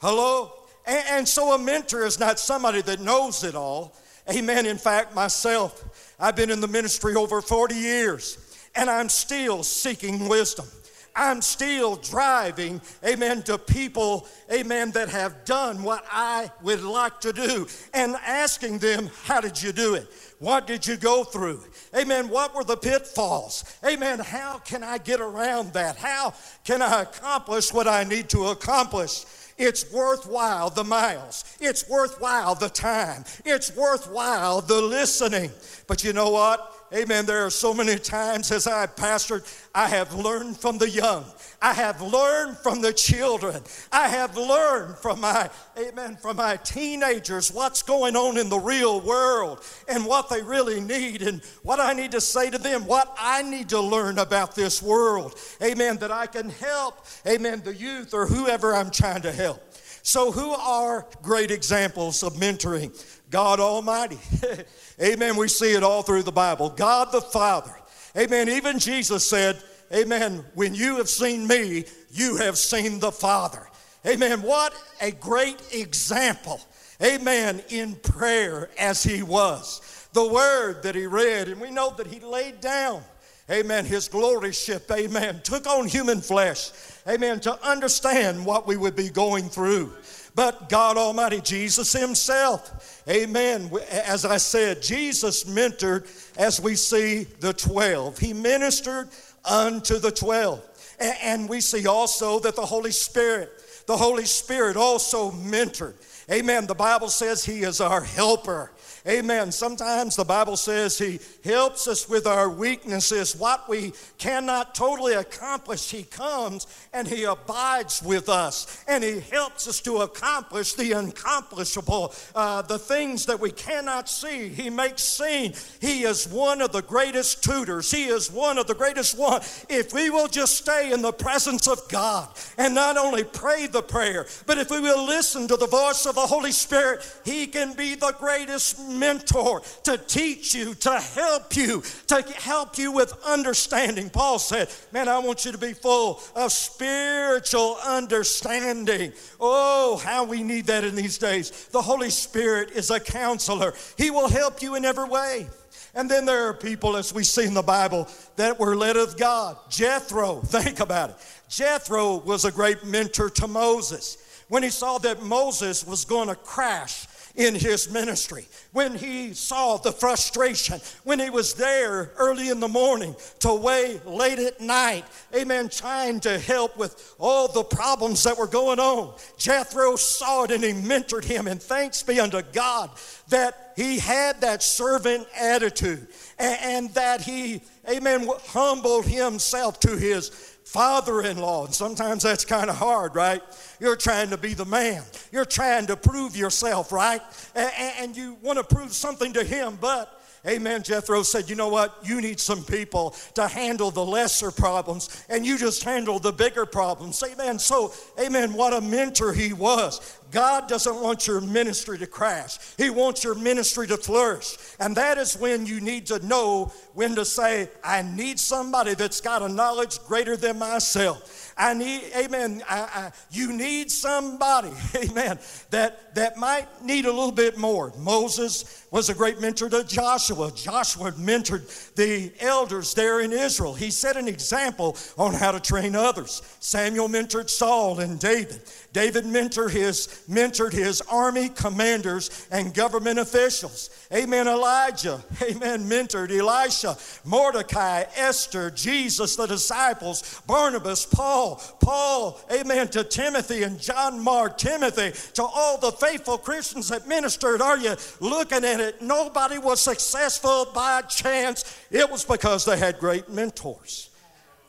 Hello? 0.00 0.52
And, 0.84 1.04
and 1.08 1.28
so 1.28 1.54
a 1.54 1.58
mentor 1.58 2.04
is 2.04 2.18
not 2.18 2.40
somebody 2.40 2.82
that 2.82 2.98
knows 3.00 3.44
it 3.44 3.54
all. 3.54 3.94
Amen. 4.28 4.66
In 4.66 4.78
fact, 4.78 5.14
myself, 5.14 6.14
I've 6.18 6.34
been 6.34 6.50
in 6.50 6.60
the 6.60 6.66
ministry 6.66 7.14
over 7.14 7.40
40 7.40 7.76
years, 7.76 8.36
and 8.74 8.90
I'm 8.90 9.08
still 9.08 9.62
seeking 9.62 10.28
wisdom. 10.28 10.66
I'm 11.14 11.42
still 11.42 11.96
driving, 11.96 12.80
amen, 13.04 13.42
to 13.44 13.58
people, 13.58 14.26
amen, 14.52 14.92
that 14.92 15.08
have 15.08 15.44
done 15.44 15.82
what 15.82 16.04
I 16.10 16.50
would 16.62 16.82
like 16.82 17.20
to 17.20 17.32
do 17.32 17.66
and 17.92 18.16
asking 18.26 18.78
them, 18.78 19.10
How 19.24 19.40
did 19.40 19.62
you 19.62 19.72
do 19.72 19.94
it? 19.94 20.08
What 20.38 20.66
did 20.66 20.86
you 20.86 20.96
go 20.96 21.22
through? 21.22 21.62
Amen. 21.96 22.28
What 22.28 22.52
were 22.52 22.64
the 22.64 22.76
pitfalls? 22.76 23.64
Amen. 23.86 24.18
How 24.18 24.58
can 24.58 24.82
I 24.82 24.98
get 24.98 25.20
around 25.20 25.72
that? 25.74 25.96
How 25.96 26.34
can 26.64 26.82
I 26.82 27.02
accomplish 27.02 27.72
what 27.72 27.86
I 27.86 28.02
need 28.02 28.28
to 28.30 28.46
accomplish? 28.46 29.24
It's 29.56 29.92
worthwhile 29.92 30.70
the 30.70 30.82
miles. 30.82 31.44
It's 31.60 31.88
worthwhile 31.88 32.56
the 32.56 32.70
time. 32.70 33.24
It's 33.44 33.76
worthwhile 33.76 34.62
the 34.62 34.82
listening. 34.82 35.52
But 35.86 36.02
you 36.02 36.12
know 36.12 36.30
what? 36.30 36.81
Amen. 36.94 37.24
There 37.24 37.46
are 37.46 37.50
so 37.50 37.72
many 37.72 37.96
times 37.96 38.50
as 38.50 38.66
I 38.66 38.86
pastored, 38.86 39.46
I 39.74 39.88
have 39.88 40.14
learned 40.14 40.58
from 40.58 40.76
the 40.76 40.90
young. 40.90 41.24
I 41.62 41.72
have 41.72 42.02
learned 42.02 42.58
from 42.58 42.82
the 42.82 42.92
children. 42.92 43.62
I 43.90 44.08
have 44.08 44.36
learned 44.36 44.98
from 44.98 45.20
my, 45.20 45.48
amen, 45.78 46.16
from 46.16 46.36
my 46.36 46.56
teenagers 46.56 47.50
what's 47.50 47.82
going 47.82 48.14
on 48.14 48.36
in 48.36 48.50
the 48.50 48.58
real 48.58 49.00
world 49.00 49.64
and 49.88 50.04
what 50.04 50.28
they 50.28 50.42
really 50.42 50.82
need 50.82 51.22
and 51.22 51.40
what 51.62 51.80
I 51.80 51.94
need 51.94 52.12
to 52.12 52.20
say 52.20 52.50
to 52.50 52.58
them, 52.58 52.84
what 52.84 53.14
I 53.18 53.40
need 53.40 53.70
to 53.70 53.80
learn 53.80 54.18
about 54.18 54.54
this 54.54 54.82
world. 54.82 55.34
Amen. 55.62 55.96
That 55.96 56.10
I 56.10 56.26
can 56.26 56.50
help, 56.50 57.06
amen, 57.26 57.62
the 57.64 57.74
youth 57.74 58.12
or 58.12 58.26
whoever 58.26 58.74
I'm 58.74 58.90
trying 58.90 59.22
to 59.22 59.32
help. 59.32 59.62
So, 60.04 60.32
who 60.32 60.50
are 60.50 61.06
great 61.22 61.52
examples 61.52 62.24
of 62.24 62.34
mentoring? 62.34 62.90
God 63.32 63.58
Almighty. 63.60 64.18
Amen. 65.02 65.36
We 65.36 65.48
see 65.48 65.72
it 65.72 65.82
all 65.82 66.02
through 66.02 66.22
the 66.22 66.30
Bible. 66.30 66.68
God 66.68 67.10
the 67.10 67.22
Father. 67.22 67.74
Amen. 68.16 68.48
Even 68.50 68.78
Jesus 68.78 69.28
said, 69.28 69.60
Amen, 69.92 70.44
when 70.54 70.74
you 70.74 70.96
have 70.96 71.08
seen 71.08 71.46
me, 71.46 71.84
you 72.10 72.36
have 72.36 72.56
seen 72.56 73.00
the 73.00 73.10
Father. 73.10 73.66
Amen. 74.06 74.42
What 74.42 74.74
a 75.00 75.10
great 75.12 75.60
example. 75.72 76.60
Amen. 77.02 77.62
In 77.70 77.94
prayer 77.96 78.70
as 78.78 79.02
he 79.02 79.22
was. 79.22 80.08
The 80.12 80.26
word 80.26 80.82
that 80.82 80.94
he 80.94 81.06
read, 81.06 81.48
and 81.48 81.60
we 81.60 81.70
know 81.70 81.94
that 81.96 82.06
he 82.06 82.20
laid 82.20 82.60
down. 82.60 83.02
Amen. 83.50 83.84
His 83.84 84.08
glory 84.08 84.52
ship. 84.52 84.90
Amen. 84.90 85.40
Took 85.42 85.66
on 85.66 85.88
human 85.88 86.20
flesh. 86.20 86.70
Amen. 87.08 87.40
To 87.40 87.66
understand 87.66 88.44
what 88.44 88.66
we 88.66 88.76
would 88.76 88.94
be 88.94 89.08
going 89.08 89.48
through 89.48 89.92
but 90.34 90.68
God 90.68 90.96
Almighty, 90.96 91.40
Jesus 91.40 91.92
Himself. 91.92 93.02
Amen. 93.08 93.70
As 93.90 94.24
I 94.24 94.38
said, 94.38 94.82
Jesus 94.82 95.44
mentored 95.44 96.06
as 96.38 96.60
we 96.60 96.74
see 96.74 97.24
the 97.40 97.52
12. 97.52 98.18
He 98.18 98.32
ministered 98.32 99.08
unto 99.44 99.98
the 99.98 100.10
12. 100.10 100.68
And 101.00 101.48
we 101.48 101.60
see 101.60 101.86
also 101.86 102.38
that 102.40 102.56
the 102.56 102.64
Holy 102.64 102.92
Spirit, 102.92 103.50
the 103.86 103.96
Holy 103.96 104.24
Spirit 104.24 104.76
also 104.76 105.30
mentored. 105.32 105.94
Amen. 106.30 106.66
The 106.66 106.74
Bible 106.74 107.08
says 107.08 107.44
He 107.44 107.62
is 107.62 107.80
our 107.80 108.00
helper. 108.00 108.70
Amen. 109.06 109.50
Sometimes 109.50 110.14
the 110.14 110.24
Bible 110.24 110.56
says 110.56 110.96
He 110.96 111.18
helps 111.42 111.88
us 111.88 112.08
with 112.08 112.24
our 112.24 112.48
weaknesses. 112.48 113.34
What 113.34 113.68
we 113.68 113.94
cannot 114.16 114.76
totally 114.76 115.14
accomplish, 115.14 115.90
He 115.90 116.04
comes 116.04 116.68
and 116.92 117.08
He 117.08 117.24
abides 117.24 118.00
with 118.00 118.28
us 118.28 118.84
and 118.86 119.02
He 119.02 119.18
helps 119.18 119.66
us 119.66 119.80
to 119.80 119.98
accomplish 119.98 120.74
the 120.74 120.92
uncomplishable, 120.92 122.14
uh, 122.36 122.62
the 122.62 122.78
things 122.78 123.26
that 123.26 123.40
we 123.40 123.50
cannot 123.50 124.08
see. 124.08 124.48
He 124.48 124.70
makes 124.70 125.02
seen. 125.02 125.54
He 125.80 126.04
is 126.04 126.28
one 126.28 126.60
of 126.60 126.70
the 126.70 126.82
greatest 126.82 127.42
tutors. 127.42 127.90
He 127.90 128.04
is 128.04 128.30
one 128.30 128.56
of 128.56 128.68
the 128.68 128.74
greatest 128.74 129.18
one. 129.18 129.40
If 129.68 129.92
we 129.92 130.10
will 130.10 130.28
just 130.28 130.56
stay 130.58 130.92
in 130.92 131.02
the 131.02 131.12
presence 131.12 131.66
of 131.66 131.88
God 131.88 132.28
and 132.56 132.72
not 132.72 132.96
only 132.96 133.24
pray 133.24 133.66
the 133.66 133.82
prayer, 133.82 134.26
but 134.46 134.58
if 134.58 134.70
we 134.70 134.78
will 134.78 135.04
listen 135.04 135.48
to 135.48 135.56
the 135.56 135.66
voice 135.66 136.06
of 136.06 136.14
the 136.14 136.20
Holy 136.20 136.52
Spirit, 136.52 137.04
He 137.24 137.48
can 137.48 137.72
be 137.74 137.96
the 137.96 138.14
greatest 138.20 138.91
mentor 138.98 139.62
to 139.84 139.98
teach 139.98 140.54
you, 140.54 140.74
to 140.74 140.98
help 141.00 141.56
you, 141.56 141.82
to 142.08 142.22
help 142.36 142.78
you 142.78 142.92
with 142.92 143.12
understanding. 143.24 144.10
Paul 144.10 144.38
said, 144.38 144.68
Man, 144.92 145.08
I 145.08 145.18
want 145.18 145.44
you 145.44 145.52
to 145.52 145.58
be 145.58 145.72
full 145.72 146.20
of 146.34 146.52
spiritual 146.52 147.76
understanding. 147.84 149.12
Oh, 149.40 150.00
how 150.04 150.24
we 150.24 150.42
need 150.42 150.66
that 150.66 150.84
in 150.84 150.94
these 150.94 151.18
days. 151.18 151.68
The 151.68 151.82
Holy 151.82 152.10
Spirit 152.10 152.72
is 152.72 152.90
a 152.90 153.00
counselor, 153.00 153.74
He 153.96 154.10
will 154.10 154.28
help 154.28 154.62
you 154.62 154.74
in 154.74 154.84
every 154.84 155.08
way. 155.08 155.48
And 155.94 156.10
then 156.10 156.24
there 156.24 156.48
are 156.48 156.54
people, 156.54 156.96
as 156.96 157.12
we 157.12 157.22
see 157.22 157.44
in 157.44 157.54
the 157.54 157.62
Bible, 157.62 158.08
that 158.36 158.58
were 158.58 158.74
led 158.74 158.96
of 158.96 159.18
God. 159.18 159.58
Jethro, 159.68 160.36
think 160.40 160.80
about 160.80 161.10
it. 161.10 161.16
Jethro 161.48 162.16
was 162.16 162.44
a 162.44 162.52
great 162.52 162.84
mentor 162.84 163.28
to 163.30 163.46
Moses. 163.46 164.44
When 164.48 164.62
he 164.62 164.70
saw 164.70 164.98
that 164.98 165.22
Moses 165.22 165.86
was 165.86 166.04
going 166.04 166.28
to 166.28 166.34
crash 166.34 167.06
in 167.34 167.54
his 167.54 167.90
ministry. 167.90 168.46
When 168.72 168.94
he 168.94 169.32
saw 169.32 169.76
the 169.76 169.92
frustration, 169.92 170.80
when 171.04 171.18
he 171.18 171.30
was 171.30 171.54
there 171.54 172.12
early 172.16 172.50
in 172.50 172.60
the 172.60 172.68
morning 172.68 173.16
to 173.40 173.54
way 173.54 174.00
late 174.04 174.38
at 174.38 174.60
night, 174.60 175.04
amen, 175.34 175.68
trying 175.68 176.20
to 176.20 176.38
help 176.38 176.76
with 176.76 177.14
all 177.18 177.48
the 177.48 177.64
problems 177.64 178.22
that 178.24 178.36
were 178.36 178.46
going 178.46 178.78
on. 178.78 179.14
Jethro 179.38 179.96
saw 179.96 180.44
it 180.44 180.50
and 180.50 180.62
he 180.62 180.72
mentored 180.72 181.24
him, 181.24 181.46
and 181.46 181.62
thanks 181.62 182.02
be 182.02 182.20
unto 182.20 182.42
God 182.52 182.90
that 183.28 183.72
he 183.76 183.98
had 183.98 184.40
that 184.42 184.62
servant 184.62 185.26
attitude 185.38 186.06
and, 186.38 186.58
and 186.60 186.94
that 186.94 187.22
he, 187.22 187.62
amen, 187.90 188.28
humbled 188.48 189.06
himself 189.06 189.80
to 189.80 189.96
his 189.96 190.51
father 190.64 191.22
in 191.22 191.38
law. 191.38 191.64
And 191.66 191.74
sometimes 191.74 192.22
that's 192.22 192.44
kind 192.44 192.70
of 192.70 192.76
hard, 192.76 193.14
right? 193.14 193.42
You're 193.80 193.96
trying 193.96 194.30
to 194.30 194.38
be 194.38 194.54
the 194.54 194.64
man, 194.64 195.02
you're 195.30 195.44
trying 195.44 195.86
to 195.86 195.96
prove 195.96 196.36
yourself, 196.36 196.92
right? 196.92 197.20
And, 197.54 197.72
and 197.98 198.16
you 198.16 198.36
want 198.42 198.58
to 198.58 198.64
prove 198.64 198.92
something 198.92 199.32
to 199.34 199.44
him, 199.44 199.78
but 199.80 200.18
Amen. 200.46 200.82
Jethro 200.82 201.22
said, 201.22 201.48
You 201.48 201.54
know 201.54 201.68
what? 201.68 201.96
You 202.02 202.20
need 202.20 202.40
some 202.40 202.64
people 202.64 203.10
to 203.34 203.46
handle 203.46 203.92
the 203.92 204.04
lesser 204.04 204.50
problems, 204.50 205.24
and 205.28 205.46
you 205.46 205.56
just 205.56 205.84
handle 205.84 206.18
the 206.18 206.32
bigger 206.32 206.66
problems. 206.66 207.22
Amen. 207.22 207.58
So, 207.60 207.92
amen. 208.18 208.52
What 208.52 208.72
a 208.72 208.80
mentor 208.80 209.32
he 209.32 209.52
was. 209.52 210.18
God 210.32 210.66
doesn't 210.66 211.00
want 211.00 211.26
your 211.26 211.40
ministry 211.40 211.98
to 211.98 212.06
crash. 212.06 212.58
He 212.78 212.90
wants 212.90 213.22
your 213.22 213.34
ministry 213.34 213.86
to 213.88 213.96
flourish. 213.98 214.56
And 214.80 214.96
that 214.96 215.18
is 215.18 215.36
when 215.36 215.66
you 215.66 215.80
need 215.80 216.06
to 216.06 216.26
know 216.26 216.72
when 216.94 217.14
to 217.14 217.24
say, 217.24 217.68
I 217.84 218.02
need 218.02 218.40
somebody 218.40 218.94
that's 218.94 219.20
got 219.20 219.42
a 219.42 219.48
knowledge 219.48 219.98
greater 220.06 220.36
than 220.36 220.58
myself. 220.58 221.52
I 221.56 221.74
need, 221.74 222.02
amen, 222.16 222.62
I, 222.68 222.80
I, 222.80 223.12
you 223.30 223.52
need 223.52 223.90
somebody, 223.90 224.70
amen, 224.96 225.38
that, 225.70 226.14
that 226.14 226.36
might 226.36 226.66
need 226.82 227.04
a 227.04 227.12
little 227.12 227.32
bit 227.32 227.58
more. 227.58 227.92
Moses 227.98 228.86
was 228.90 229.08
a 229.10 229.14
great 229.14 229.40
mentor 229.40 229.68
to 229.68 229.84
Joshua. 229.84 230.50
Joshua 230.54 231.12
mentored 231.12 231.94
the 231.94 232.32
elders 232.40 232.94
there 232.94 233.20
in 233.20 233.32
Israel. 233.32 233.74
He 233.74 233.90
set 233.90 234.16
an 234.16 234.28
example 234.28 234.96
on 235.18 235.34
how 235.34 235.52
to 235.52 235.60
train 235.60 235.94
others. 235.94 236.42
Samuel 236.60 237.08
mentored 237.08 237.50
Saul 237.50 238.00
and 238.00 238.18
David. 238.18 238.62
David 238.92 239.24
mentored 239.24 239.70
his, 239.70 240.21
mentored 240.28 240.72
his 240.72 241.00
army 241.02 241.48
commanders 241.48 242.46
and 242.50 242.74
government 242.74 243.18
officials. 243.18 243.90
Amen. 244.12 244.48
Elijah, 244.48 245.22
amen, 245.42 245.88
mentored 245.88 246.30
Elisha, 246.30 246.96
Mordecai, 247.24 248.04
Esther, 248.16 248.70
Jesus, 248.70 249.36
the 249.36 249.46
disciples, 249.46 250.40
Barnabas, 250.46 251.06
Paul, 251.06 251.62
Paul, 251.80 252.40
amen, 252.52 252.88
to 252.88 253.04
Timothy 253.04 253.62
and 253.62 253.80
John 253.80 254.22
Mark, 254.22 254.58
Timothy, 254.58 255.12
to 255.34 255.42
all 255.42 255.78
the 255.78 255.92
faithful 255.92 256.38
Christians 256.38 256.88
that 256.88 257.08
ministered. 257.08 257.62
Are 257.62 257.78
you 257.78 257.96
looking 258.20 258.64
at 258.64 258.80
it? 258.80 259.02
Nobody 259.02 259.58
was 259.58 259.80
successful 259.80 260.66
by 260.74 261.02
chance. 261.02 261.78
It 261.90 262.10
was 262.10 262.24
because 262.24 262.64
they 262.64 262.78
had 262.78 262.98
great 262.98 263.28
mentors. 263.28 264.10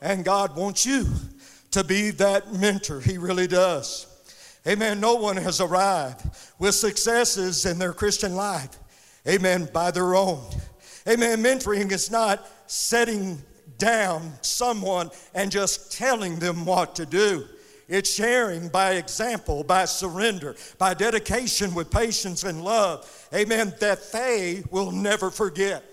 And 0.00 0.24
God 0.24 0.56
wants 0.56 0.84
you 0.84 1.06
to 1.70 1.82
be 1.82 2.10
that 2.10 2.52
mentor. 2.52 3.00
He 3.00 3.18
really 3.18 3.46
does. 3.46 4.06
Amen. 4.66 4.98
No 4.98 5.16
one 5.16 5.36
has 5.36 5.60
arrived 5.60 6.22
with 6.58 6.74
successes 6.74 7.66
in 7.66 7.78
their 7.78 7.92
Christian 7.92 8.34
life. 8.34 8.78
Amen. 9.28 9.68
By 9.72 9.90
their 9.90 10.14
own. 10.14 10.42
Amen. 11.06 11.42
Mentoring 11.42 11.92
is 11.92 12.10
not 12.10 12.48
setting 12.66 13.38
down 13.76 14.32
someone 14.40 15.10
and 15.34 15.50
just 15.50 15.92
telling 15.92 16.36
them 16.36 16.64
what 16.64 16.94
to 16.96 17.04
do. 17.04 17.44
It's 17.88 18.14
sharing 18.14 18.68
by 18.68 18.92
example, 18.92 19.62
by 19.62 19.84
surrender, 19.84 20.56
by 20.78 20.94
dedication 20.94 21.74
with 21.74 21.90
patience 21.90 22.42
and 22.44 22.64
love. 22.64 23.28
Amen. 23.34 23.74
That 23.80 24.10
they 24.12 24.64
will 24.70 24.90
never 24.90 25.30
forget. 25.30 25.84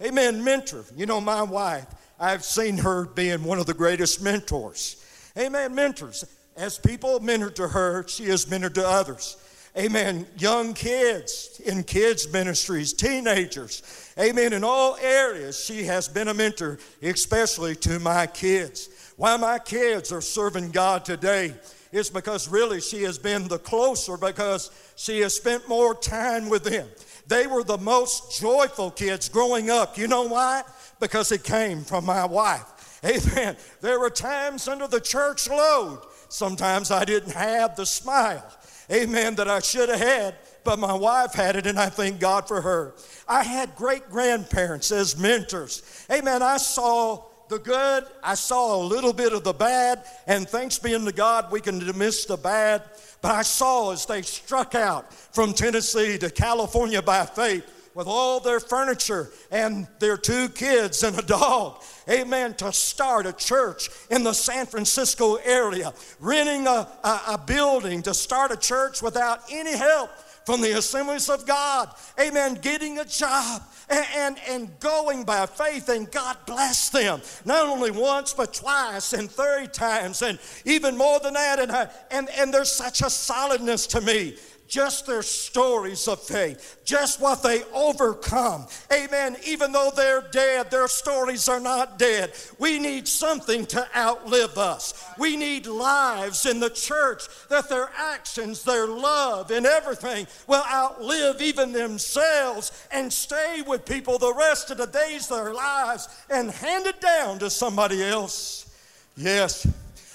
Amen. 0.00 0.44
Mentor. 0.44 0.84
You 0.96 1.06
know, 1.06 1.20
my 1.20 1.42
wife, 1.42 1.86
I've 2.20 2.44
seen 2.44 2.78
her 2.78 3.06
being 3.06 3.42
one 3.42 3.58
of 3.58 3.66
the 3.66 3.74
greatest 3.74 4.22
mentors. 4.22 5.04
Amen. 5.36 5.74
Mentors. 5.74 6.24
As 6.56 6.78
people 6.78 7.20
mentor 7.20 7.50
to 7.50 7.68
her, 7.68 8.06
she 8.06 8.24
has 8.26 8.46
mentored 8.46 8.74
to 8.74 8.86
others. 8.86 9.36
Amen. 9.76 10.26
Young 10.36 10.74
kids 10.74 11.60
in 11.64 11.82
kids' 11.82 12.30
ministries, 12.30 12.92
teenagers. 12.92 13.82
Amen. 14.18 14.52
In 14.52 14.64
all 14.64 14.96
areas, 15.00 15.58
she 15.64 15.84
has 15.84 16.08
been 16.08 16.28
a 16.28 16.34
mentor, 16.34 16.78
especially 17.02 17.74
to 17.76 17.98
my 17.98 18.26
kids. 18.26 18.90
Why 19.16 19.36
my 19.38 19.58
kids 19.58 20.12
are 20.12 20.20
serving 20.20 20.72
God 20.72 21.06
today 21.06 21.54
is 21.90 22.10
because 22.10 22.48
really 22.48 22.80
she 22.80 23.02
has 23.04 23.18
been 23.18 23.48
the 23.48 23.58
closer 23.58 24.18
because 24.18 24.70
she 24.96 25.20
has 25.20 25.34
spent 25.34 25.66
more 25.68 25.94
time 25.94 26.50
with 26.50 26.64
them. 26.64 26.86
They 27.26 27.46
were 27.46 27.64
the 27.64 27.78
most 27.78 28.38
joyful 28.38 28.90
kids 28.90 29.28
growing 29.30 29.70
up. 29.70 29.96
You 29.96 30.06
know 30.06 30.28
why? 30.28 30.64
Because 31.00 31.32
it 31.32 31.44
came 31.44 31.82
from 31.82 32.04
my 32.04 32.26
wife. 32.26 33.00
Amen. 33.04 33.56
There 33.80 33.98
were 33.98 34.10
times 34.10 34.68
under 34.68 34.86
the 34.86 35.00
church 35.00 35.48
load 35.48 36.02
Sometimes 36.32 36.90
I 36.90 37.04
didn't 37.04 37.32
have 37.32 37.76
the 37.76 37.84
smile, 37.84 38.42
amen, 38.90 39.34
that 39.34 39.48
I 39.48 39.60
should 39.60 39.90
have 39.90 40.00
had, 40.00 40.34
but 40.64 40.78
my 40.78 40.94
wife 40.94 41.34
had 41.34 41.56
it, 41.56 41.66
and 41.66 41.78
I 41.78 41.90
thank 41.90 42.20
God 42.20 42.48
for 42.48 42.62
her. 42.62 42.94
I 43.28 43.42
had 43.42 43.76
great 43.76 44.08
grandparents 44.08 44.90
as 44.92 45.18
mentors. 45.18 45.82
Amen. 46.10 46.40
I 46.40 46.56
saw 46.56 47.24
the 47.50 47.58
good, 47.58 48.04
I 48.22 48.32
saw 48.32 48.76
a 48.76 48.82
little 48.82 49.12
bit 49.12 49.34
of 49.34 49.44
the 49.44 49.52
bad, 49.52 50.04
and 50.26 50.48
thanks 50.48 50.78
be 50.78 50.94
unto 50.94 51.12
God, 51.12 51.52
we 51.52 51.60
can 51.60 51.78
dismiss 51.78 52.24
the 52.24 52.38
bad. 52.38 52.82
But 53.20 53.32
I 53.32 53.42
saw 53.42 53.92
as 53.92 54.06
they 54.06 54.22
struck 54.22 54.74
out 54.74 55.12
from 55.12 55.52
Tennessee 55.52 56.16
to 56.16 56.30
California 56.30 57.02
by 57.02 57.26
faith 57.26 57.81
with 57.94 58.06
all 58.06 58.40
their 58.40 58.60
furniture 58.60 59.30
and 59.50 59.86
their 59.98 60.16
two 60.16 60.48
kids 60.50 61.02
and 61.02 61.18
a 61.18 61.22
dog, 61.22 61.82
amen, 62.08 62.54
to 62.54 62.72
start 62.72 63.26
a 63.26 63.32
church 63.32 63.88
in 64.10 64.24
the 64.24 64.32
San 64.32 64.66
Francisco 64.66 65.36
area, 65.36 65.92
renting 66.20 66.66
a, 66.66 66.88
a, 67.04 67.20
a 67.30 67.42
building 67.46 68.02
to 68.02 68.14
start 68.14 68.50
a 68.50 68.56
church 68.56 69.02
without 69.02 69.40
any 69.50 69.76
help 69.76 70.10
from 70.44 70.60
the 70.60 70.76
assemblies 70.76 71.28
of 71.28 71.46
God. 71.46 71.90
Amen. 72.20 72.54
Getting 72.54 72.98
a 72.98 73.04
job 73.04 73.62
and, 73.88 74.06
and, 74.16 74.36
and, 74.48 74.80
going 74.80 75.24
by 75.24 75.46
faith, 75.46 75.88
and 75.88 76.10
God 76.10 76.36
bless 76.46 76.88
them. 76.88 77.20
Not 77.44 77.66
only 77.66 77.90
once, 77.90 78.32
but 78.32 78.54
twice 78.54 79.12
and 79.12 79.30
three 79.30 79.66
times, 79.68 80.22
and 80.22 80.38
even 80.64 80.96
more 80.96 81.20
than 81.20 81.34
that. 81.34 81.58
And, 81.58 81.70
I, 81.70 81.88
and, 82.10 82.28
and 82.30 82.52
there's 82.52 82.72
such 82.72 83.02
a 83.02 83.10
solidness 83.10 83.86
to 83.88 84.00
me 84.00 84.36
just 84.72 85.06
their 85.06 85.20
stories 85.20 86.08
of 86.08 86.18
faith, 86.18 86.80
just 86.82 87.20
what 87.20 87.42
they 87.42 87.62
overcome. 87.74 88.66
Amen. 88.90 89.36
Even 89.46 89.70
though 89.70 89.92
they're 89.94 90.24
dead, 90.32 90.70
their 90.70 90.88
stories 90.88 91.46
are 91.46 91.60
not 91.60 91.98
dead. 91.98 92.32
We 92.58 92.78
need 92.78 93.06
something 93.06 93.66
to 93.66 93.86
outlive 93.94 94.56
us. 94.56 94.94
We 95.18 95.36
need 95.36 95.66
lives 95.66 96.46
in 96.46 96.58
the 96.58 96.70
church 96.70 97.24
that 97.50 97.68
their 97.68 97.90
actions, 97.98 98.64
their 98.64 98.86
love, 98.86 99.50
and 99.50 99.66
everything 99.66 100.26
will 100.46 100.64
outlive 100.64 101.42
even 101.42 101.72
themselves 101.72 102.72
and 102.90 103.12
stay 103.12 103.62
with 103.66 103.84
people 103.84 104.16
the 104.16 104.32
rest 104.32 104.70
of 104.70 104.78
the 104.78 104.86
days 104.86 105.30
of 105.30 105.36
their 105.36 105.52
lives 105.52 106.08
and 106.30 106.50
hand 106.50 106.86
it 106.86 106.98
down 106.98 107.38
to 107.40 107.50
somebody 107.50 108.02
else. 108.02 108.74
Yes, 109.18 109.66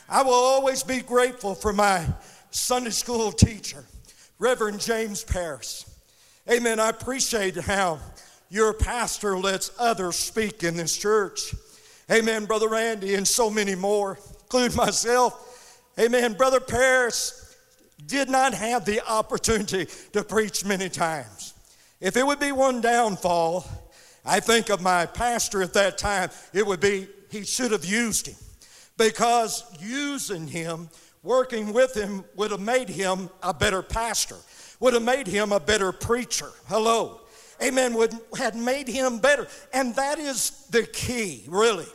I 0.10 0.24
will 0.24 0.34
always 0.34 0.82
be 0.82 1.02
grateful 1.02 1.54
for 1.54 1.74
my 1.74 2.08
Sunday 2.50 2.90
school 2.90 3.32
teacher. 3.32 3.86
Reverend 4.40 4.80
James 4.80 5.24
Paris. 5.24 5.86
Amen. 6.50 6.80
I 6.80 6.90
appreciate 6.90 7.56
how 7.58 8.00
your 8.50 8.72
pastor 8.72 9.38
lets 9.38 9.72
others 9.80 10.16
speak 10.16 10.64
in 10.64 10.78
this 10.78 10.96
church. 10.96 11.56
Amen, 12.12 12.46
Brother 12.46 12.70
Randy, 12.70 13.16
and 13.16 13.28
so 13.28 13.50
many 13.50 13.74
more, 13.74 14.20
including 14.44 14.78
myself. 14.78 15.82
Amen. 16.00 16.34
Brother 16.34 16.60
Paris 16.60 17.56
did 18.06 18.30
not 18.30 18.54
have 18.54 18.86
the 18.86 19.02
opportunity 19.10 19.88
to 20.14 20.24
preach 20.24 20.64
many 20.64 20.88
times. 20.88 21.56
If 22.00 22.16
it 22.16 22.26
would 22.26 22.40
be 22.40 22.52
one 22.52 22.80
downfall, 22.80 23.66
I 24.24 24.40
think 24.40 24.70
of 24.70 24.82
my 24.82 25.08
pastor 25.08 25.64
at 25.64 25.74
that 25.74 25.98
time, 25.98 26.30
it 26.54 26.66
would 26.66 26.80
be 26.80 27.08
he 27.32 27.44
should 27.44 27.72
have 27.72 27.86
used 27.86 28.28
him 28.28 28.36
because 28.98 29.64
using 29.80 30.48
him 30.48 30.90
working 31.28 31.74
with 31.74 31.94
him 31.94 32.24
would 32.36 32.52
have 32.52 32.62
made 32.62 32.88
him 32.88 33.30
a 33.44 33.54
better 33.54 33.82
pastor, 33.82 34.38
would 34.80 34.94
have 34.94 35.04
made 35.04 35.28
him 35.28 35.52
a 35.52 35.60
better 35.60 35.92
preacher. 35.92 36.50
Hello. 36.68 37.22
Amen. 37.62 37.94
Would 37.96 38.14
had 38.38 38.56
made 38.56 38.88
him 38.88 39.20
better. 39.20 39.48
And 39.74 39.96
that 39.96 40.20
is 40.20 40.68
the 40.70 40.84
key, 40.84 41.44
really. 41.50 41.88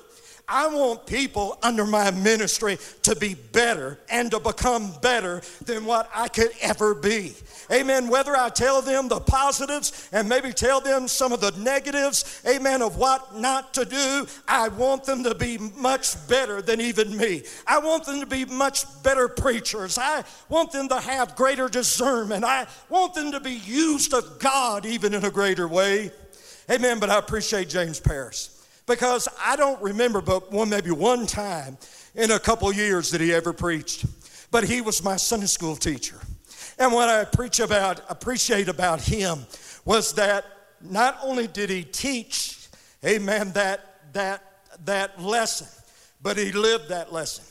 I 0.52 0.66
want 0.66 1.06
people 1.06 1.56
under 1.62 1.86
my 1.86 2.10
ministry 2.10 2.76
to 3.04 3.16
be 3.16 3.34
better 3.34 3.98
and 4.10 4.30
to 4.32 4.38
become 4.38 4.92
better 5.00 5.40
than 5.64 5.86
what 5.86 6.10
I 6.14 6.28
could 6.28 6.50
ever 6.60 6.94
be. 6.94 7.32
Amen. 7.72 8.08
Whether 8.08 8.36
I 8.36 8.50
tell 8.50 8.82
them 8.82 9.08
the 9.08 9.18
positives 9.18 10.10
and 10.12 10.28
maybe 10.28 10.52
tell 10.52 10.82
them 10.82 11.08
some 11.08 11.32
of 11.32 11.40
the 11.40 11.52
negatives, 11.52 12.42
amen, 12.46 12.82
of 12.82 12.98
what 12.98 13.34
not 13.34 13.72
to 13.74 13.86
do, 13.86 14.26
I 14.46 14.68
want 14.68 15.04
them 15.04 15.24
to 15.24 15.34
be 15.34 15.56
much 15.56 16.28
better 16.28 16.60
than 16.60 16.82
even 16.82 17.16
me. 17.16 17.44
I 17.66 17.78
want 17.78 18.04
them 18.04 18.20
to 18.20 18.26
be 18.26 18.44
much 18.44 18.84
better 19.02 19.28
preachers. 19.28 19.96
I 19.96 20.22
want 20.50 20.70
them 20.70 20.86
to 20.88 21.00
have 21.00 21.34
greater 21.34 21.70
discernment. 21.70 22.44
I 22.44 22.66
want 22.90 23.14
them 23.14 23.32
to 23.32 23.40
be 23.40 23.54
used 23.54 24.12
of 24.12 24.38
God 24.38 24.84
even 24.84 25.14
in 25.14 25.24
a 25.24 25.30
greater 25.30 25.66
way. 25.66 26.10
Amen. 26.70 26.98
But 26.98 27.08
I 27.08 27.18
appreciate 27.18 27.70
James 27.70 27.98
Paris 27.98 28.51
because 28.86 29.28
I 29.44 29.56
don't 29.56 29.80
remember 29.82 30.20
but 30.20 30.52
one 30.52 30.68
maybe 30.68 30.90
one 30.90 31.26
time 31.26 31.78
in 32.14 32.30
a 32.30 32.38
couple 32.38 32.72
years 32.72 33.10
that 33.10 33.20
he 33.20 33.32
ever 33.32 33.52
preached. 33.52 34.04
But 34.50 34.64
he 34.64 34.80
was 34.80 35.02
my 35.02 35.16
Sunday 35.16 35.46
school 35.46 35.76
teacher. 35.76 36.20
And 36.78 36.92
what 36.92 37.08
I 37.08 37.24
preach 37.24 37.60
about, 37.60 38.00
appreciate 38.08 38.68
about 38.68 39.00
him 39.00 39.46
was 39.84 40.12
that 40.14 40.44
not 40.80 41.18
only 41.22 41.46
did 41.46 41.70
he 41.70 41.84
teach, 41.84 42.68
amen, 43.04 43.52
that 43.52 44.12
that 44.12 44.42
that 44.84 45.20
lesson, 45.22 45.68
but 46.22 46.36
he 46.36 46.52
lived 46.52 46.88
that 46.88 47.12
lesson. 47.12 47.44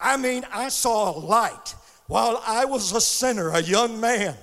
I 0.00 0.16
mean, 0.16 0.44
I 0.52 0.68
saw 0.68 1.10
a 1.10 1.18
light 1.18 1.74
while 2.06 2.42
I 2.46 2.64
was 2.64 2.92
a 2.92 3.00
sinner, 3.00 3.50
a 3.50 3.62
young 3.62 4.00
man, 4.00 4.34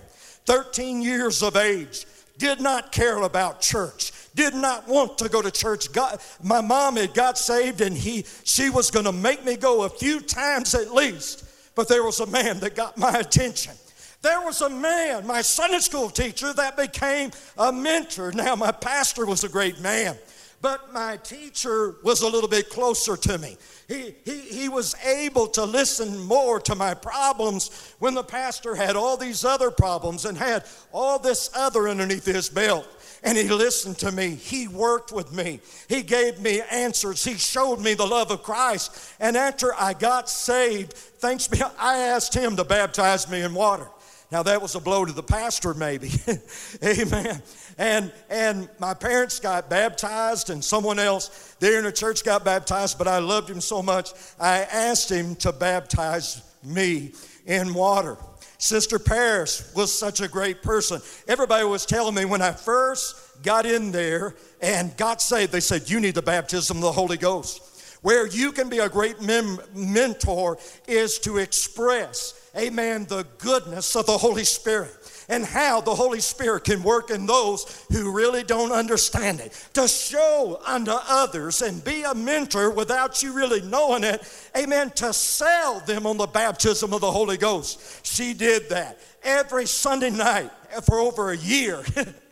13 0.46 1.02
years 1.02 1.42
of 1.42 1.56
age, 1.56 2.06
did 2.38 2.62
not 2.62 2.92
care 2.92 3.22
about 3.22 3.62
church, 3.62 4.12
did 4.36 4.54
not 4.54 4.88
want 4.88 5.18
to 5.18 5.30
go 5.30 5.42
to 5.42 5.50
church. 5.50 5.92
God, 5.92 6.20
my 6.44 6.62
mom 6.62 6.98
had 6.98 7.14
got 7.14 7.38
saved 7.38 7.82
and 7.82 7.98
he, 7.98 8.26
she 8.44 8.70
was 8.70 8.92
going 8.92 9.06
to 9.06 9.12
make 9.12 9.44
me 9.44 9.56
go 9.56 9.84
a 9.84 9.90
few 9.90 10.20
times 10.20 10.76
at 10.76 10.94
least. 10.94 11.46
But 11.74 11.88
there 11.88 12.04
was 12.04 12.20
a 12.20 12.28
man 12.28 12.60
that 12.60 12.76
got 12.76 12.98
my 12.98 13.18
attention. 13.18 13.74
There 14.22 14.42
was 14.42 14.62
a 14.62 14.70
man, 14.70 15.28
my 15.28 15.42
Sunday 15.42 15.80
school 15.80 16.10
teacher, 16.10 16.52
that 16.54 16.78
became 16.78 17.32
a 17.58 17.72
mentor. 17.72 18.32
Now, 18.32 18.56
my 18.56 18.72
pastor 18.72 19.26
was 19.26 19.44
a 19.44 19.50
great 19.50 19.80
man, 19.82 20.18
but 20.62 20.92
my 20.92 21.18
teacher 21.18 21.96
was 22.04 22.22
a 22.22 22.28
little 22.28 22.50
bit 22.50 22.70
closer 22.70 23.16
to 23.18 23.38
me. 23.38 23.56
He, 23.88 24.16
he, 24.26 24.40
he 24.40 24.70
was 24.70 24.96
able 25.06 25.46
to 25.50 25.64
listen 25.64 26.18
more 26.22 26.60
to 26.62 26.74
my 26.74 26.96
problems 26.96 27.94
when 28.00 28.16
the 28.16 28.24
pastor 28.24 28.74
had 28.74 28.96
all 28.96 29.16
these 29.16 29.46
other 29.46 29.70
problems 29.70 30.26
and 30.26 30.36
had 30.36 30.66
all 30.92 31.20
this 31.20 31.52
other 31.54 31.88
underneath 31.88 32.26
his 32.26 32.50
belt 32.50 32.88
and 33.26 33.38
he 33.38 33.50
listened 33.50 33.98
to 33.98 34.12
me. 34.12 34.36
He 34.36 34.68
worked 34.68 35.12
with 35.12 35.34
me. 35.34 35.60
He 35.90 36.04
gave 36.04 36.40
me 36.40 36.62
answers. 36.72 37.24
He 37.24 37.34
showed 37.34 37.82
me 37.82 37.96
the 37.96 38.06
love 38.06 38.30
of 38.30 38.44
Christ. 38.44 39.14
And 39.20 39.36
after 39.36 39.74
I 39.74 39.94
got 39.94 40.30
saved, 40.30 40.94
thanks 40.94 41.48
be, 41.48 41.60
I 41.80 41.98
asked 41.98 42.36
him 42.36 42.56
to 42.56 42.64
baptize 42.64 43.30
me 43.30 43.42
in 43.42 43.56
water. 43.56 43.88
Now 44.32 44.44
that 44.44 44.62
was 44.62 44.76
a 44.76 44.80
blow 44.80 45.06
to 45.06 45.14
the 45.14 45.24
pastor, 45.24 45.74
maybe. 45.74 46.12
Amen. 46.84 47.42
And 47.78 48.12
and 48.30 48.70
my 48.80 48.94
parents 48.94 49.40
got 49.40 49.70
baptized, 49.70 50.50
and 50.50 50.64
someone 50.64 51.00
else 51.00 51.56
there 51.60 51.78
in 51.78 51.84
the 51.84 51.92
church 51.92 52.24
got 52.24 52.44
baptized, 52.44 52.98
but 52.98 53.08
I 53.08 53.20
loved 53.20 53.50
him 53.50 53.62
so 53.62 53.82
much, 53.82 54.12
I 54.40 54.60
asked 54.60 55.12
him 55.12 55.36
to 55.38 55.52
baptize 55.52 56.42
me 56.64 57.14
in 57.46 57.74
water. 57.74 58.18
Sister 58.58 59.00
Paris 59.00 59.72
was 59.76 59.98
such 59.98 60.22
a 60.22 60.28
great 60.28 60.62
person. 60.62 61.02
Everybody 61.28 61.66
was 61.66 61.86
telling 61.86 62.16
me 62.16 62.26
when 62.26 62.42
I 62.42 62.52
first 62.52 63.42
got 63.44 63.66
in 63.66 63.92
there 63.92 64.36
and 64.62 64.96
got 64.98 65.22
saved, 65.22 65.52
they 65.52 65.60
said, 65.60 65.90
You 65.90 66.00
need 66.00 66.16
the 66.16 66.22
baptism 66.22 66.78
of 66.78 66.84
the 66.84 66.92
Holy 66.92 67.18
Ghost. 67.18 67.62
Where 68.02 68.28
you 68.28 68.52
can 68.52 68.70
be 68.70 68.80
a 68.80 68.90
great 68.90 69.22
mem- 69.22 69.60
mentor 69.74 70.60
is 70.88 71.18
to 71.20 71.38
express, 71.38 72.52
amen, 72.56 73.06
the 73.06 73.26
goodness 73.40 73.96
of 73.96 74.06
the 74.06 74.18
Holy 74.18 74.44
Spirit 74.44 74.94
and 75.30 75.46
how 75.46 75.82
the 75.82 75.96
Holy 75.96 76.20
Spirit 76.20 76.66
can 76.66 76.84
work 76.84 77.10
in 77.10 77.26
those 77.26 77.86
who 77.92 78.12
really 78.12 78.44
don't 78.44 78.72
understand 78.72 79.40
it. 79.40 79.52
To 79.74 79.88
show 79.88 80.60
unto 80.66 80.92
others 80.92 81.62
and 81.62 81.84
be 81.84 82.04
a 82.04 82.14
mentor 82.14 82.72
without 82.72 83.24
you 83.24 83.34
really 83.34 83.62
knowing 83.62 84.04
it, 84.04 84.22
amen, 84.58 84.92
to 84.92 85.14
sell 85.14 85.80
them 85.82 86.06
on 86.06 86.18
the 86.18 86.28
baptism 86.28 86.94
of 86.94 87.02
the 87.02 87.12
Holy 87.12 87.38
Ghost. 87.38 88.06
She 88.06 88.34
did 88.34 88.70
that 88.70 89.00
every 89.24 89.66
Sunday 89.66 90.12
night 90.12 90.52
for 90.84 91.00
over 91.00 91.32
a 91.32 91.38
year. 91.38 91.84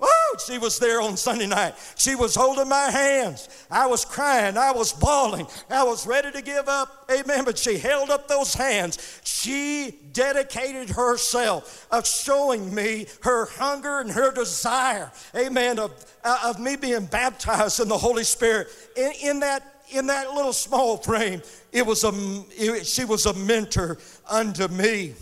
oh, 0.00 0.36
she 0.46 0.58
was 0.58 0.78
there 0.78 1.00
on 1.00 1.16
Sunday 1.16 1.46
night. 1.46 1.74
She 1.96 2.14
was 2.14 2.34
holding 2.34 2.68
my 2.68 2.90
hands. 2.90 3.48
I 3.70 3.86
was 3.86 4.04
crying. 4.04 4.56
I 4.56 4.72
was 4.72 4.92
bawling. 4.92 5.46
I 5.70 5.82
was 5.84 6.06
ready 6.06 6.30
to 6.32 6.42
give 6.42 6.68
up. 6.68 7.10
Amen. 7.10 7.44
But 7.44 7.58
she 7.58 7.78
held 7.78 8.10
up 8.10 8.28
those 8.28 8.54
hands. 8.54 9.20
She 9.24 9.98
dedicated 10.12 10.90
herself 10.90 11.86
of 11.90 12.06
showing 12.06 12.74
me 12.74 13.06
her 13.22 13.46
hunger 13.46 14.00
and 14.00 14.10
her 14.10 14.32
desire. 14.32 15.10
Amen. 15.34 15.78
Of, 15.78 15.92
uh, 16.24 16.38
of 16.44 16.60
me 16.60 16.76
being 16.76 17.06
baptized 17.06 17.80
in 17.80 17.88
the 17.88 17.98
Holy 17.98 18.24
Spirit. 18.24 18.68
In, 18.96 19.12
in 19.22 19.40
that 19.40 19.62
in 19.92 20.08
that 20.08 20.32
little 20.34 20.52
small 20.52 20.96
frame, 20.96 21.40
it 21.72 21.86
was 21.86 22.02
a, 22.02 22.10
it, 22.56 22.84
she 22.84 23.04
was 23.04 23.26
a 23.26 23.34
mentor 23.34 23.98
unto 24.28 24.66
me. 24.68 25.14